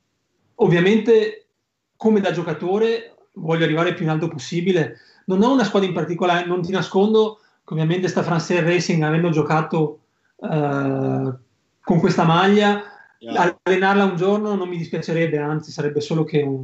[0.55, 1.44] ovviamente,
[2.05, 4.99] come da giocatore, voglio arrivare il più in alto possibile.
[5.25, 9.31] Non ho una squadra in particolare, non ti nascondo che ovviamente sta France Racing, avendo
[9.31, 10.01] giocato
[10.35, 11.33] uh,
[11.81, 12.83] con questa maglia,
[13.17, 13.57] yeah.
[13.63, 16.63] allenarla un giorno non mi dispiacerebbe, anzi sarebbe solo che un,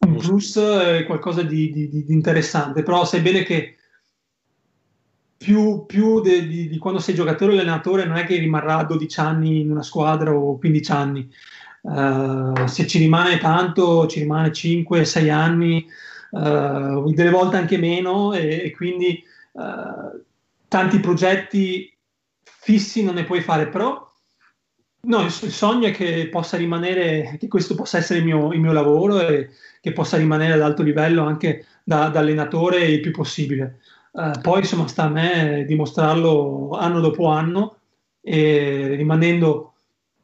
[0.00, 2.82] un plus, eh, qualcosa di, di, di interessante.
[2.82, 3.76] Però sai bene che
[5.38, 9.20] più, più de, di, di, quando sei giocatore o allenatore non è che rimarrà 12
[9.20, 11.30] anni in una squadra o 15 anni.
[11.82, 15.84] Uh, se ci rimane tanto, ci rimane 5-6 anni,
[16.30, 19.22] uh, delle volte anche meno, e, e quindi
[19.52, 20.20] uh,
[20.68, 21.92] tanti progetti
[22.44, 24.08] fissi non ne puoi fare, però
[25.00, 28.60] no, il, il, sogno è che possa rimanere, che questo possa essere il mio, il
[28.60, 33.10] mio lavoro e che possa rimanere ad alto livello anche da, da allenatore il più
[33.10, 33.80] possibile.
[34.42, 37.78] Poi insomma sta a me dimostrarlo anno dopo anno
[38.20, 39.72] e rimanendo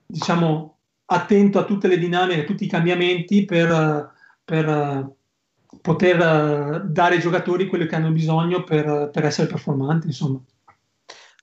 [0.07, 0.78] diciamo
[1.11, 4.13] attento a tutte le dinamiche, a tutti i cambiamenti per,
[4.45, 5.11] per
[5.81, 10.41] poter dare ai giocatori quello che hanno bisogno per, per essere performanti insomma.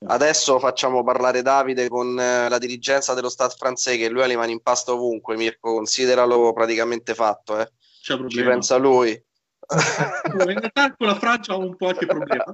[0.08, 4.36] Adesso facciamo parlare Davide con eh, la dirigenza dello Stato francese che lui ha le
[4.36, 7.58] mani in pasta ovunque, Mirko, consideralo praticamente fatto.
[7.58, 7.70] Eh.
[8.02, 9.20] Ci pensa lui
[9.68, 12.44] in realtà con la Francia ho un po' qualche problema.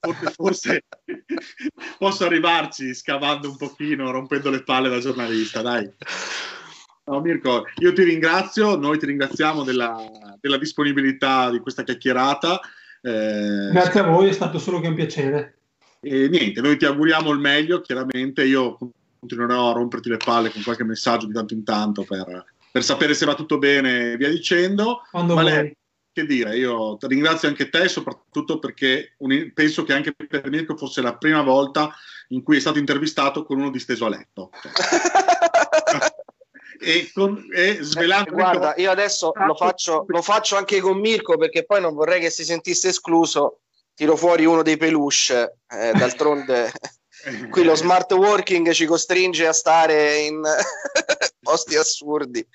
[0.00, 0.84] Forse, forse
[1.98, 5.90] posso arrivarci scavando un pochino, rompendo le palle da giornalista, dai.
[7.06, 9.94] No, Mirko, io ti ringrazio, noi ti ringraziamo della,
[10.40, 12.60] della disponibilità di questa chiacchierata.
[13.02, 15.58] Eh, Grazie a voi, è stato solo che un piacere.
[16.00, 18.78] E niente, noi ti auguriamo il meglio, chiaramente io
[19.18, 23.14] continuerò a romperti le palle con qualche messaggio di tanto in tanto per, per sapere
[23.14, 25.02] se va tutto bene e via dicendo.
[25.10, 25.76] Quando Vale, vuoi
[26.14, 31.02] che dire, io ringrazio anche te soprattutto perché un, penso che anche per Mirko fosse
[31.02, 31.92] la prima volta
[32.28, 34.50] in cui è stato intervistato con uno disteso a letto.
[36.80, 38.30] e, con, e svelando.
[38.30, 42.20] Eh, guarda, io adesso lo faccio, lo faccio anche con Mirko perché poi non vorrei
[42.20, 43.60] che si sentisse escluso.
[43.92, 46.72] Tiro fuori uno dei peluche, eh, d'altronde
[47.50, 50.42] qui lo smart working ci costringe a stare in
[51.40, 52.46] posti assurdi.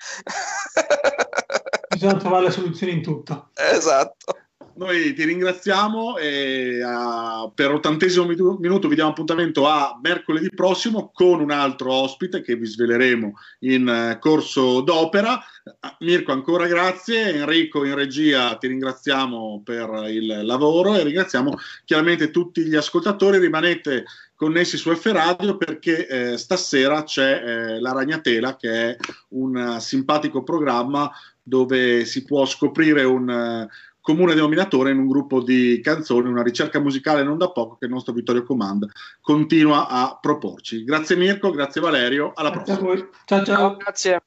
[2.00, 3.50] Bisogna trovare la soluzione in tutto.
[3.52, 4.34] Esatto.
[4.76, 11.40] Noi ti ringraziamo e uh, per ottantesimo minuto vi diamo appuntamento a mercoledì prossimo con
[11.40, 15.34] un altro ospite che vi sveleremo in uh, corso d'opera.
[15.34, 22.30] Uh, Mirko ancora grazie, Enrico in regia ti ringraziamo per il lavoro e ringraziamo chiaramente
[22.30, 23.36] tutti gli ascoltatori.
[23.36, 24.06] Rimanete
[24.40, 28.96] connessi su F Radio perché eh, stasera c'è eh, La Ragnatela che è
[29.32, 31.12] un simpatico programma
[31.42, 33.68] dove si può scoprire un
[34.00, 37.92] comune denominatore in un gruppo di canzoni, una ricerca musicale non da poco che il
[37.92, 38.88] nostro Vittorio Comanda
[39.20, 40.84] continua a proporci.
[40.84, 43.08] Grazie Mirko, grazie Valerio, alla grazie prossima.
[43.26, 43.76] Ciao ciao.
[43.76, 44.20] Grazie.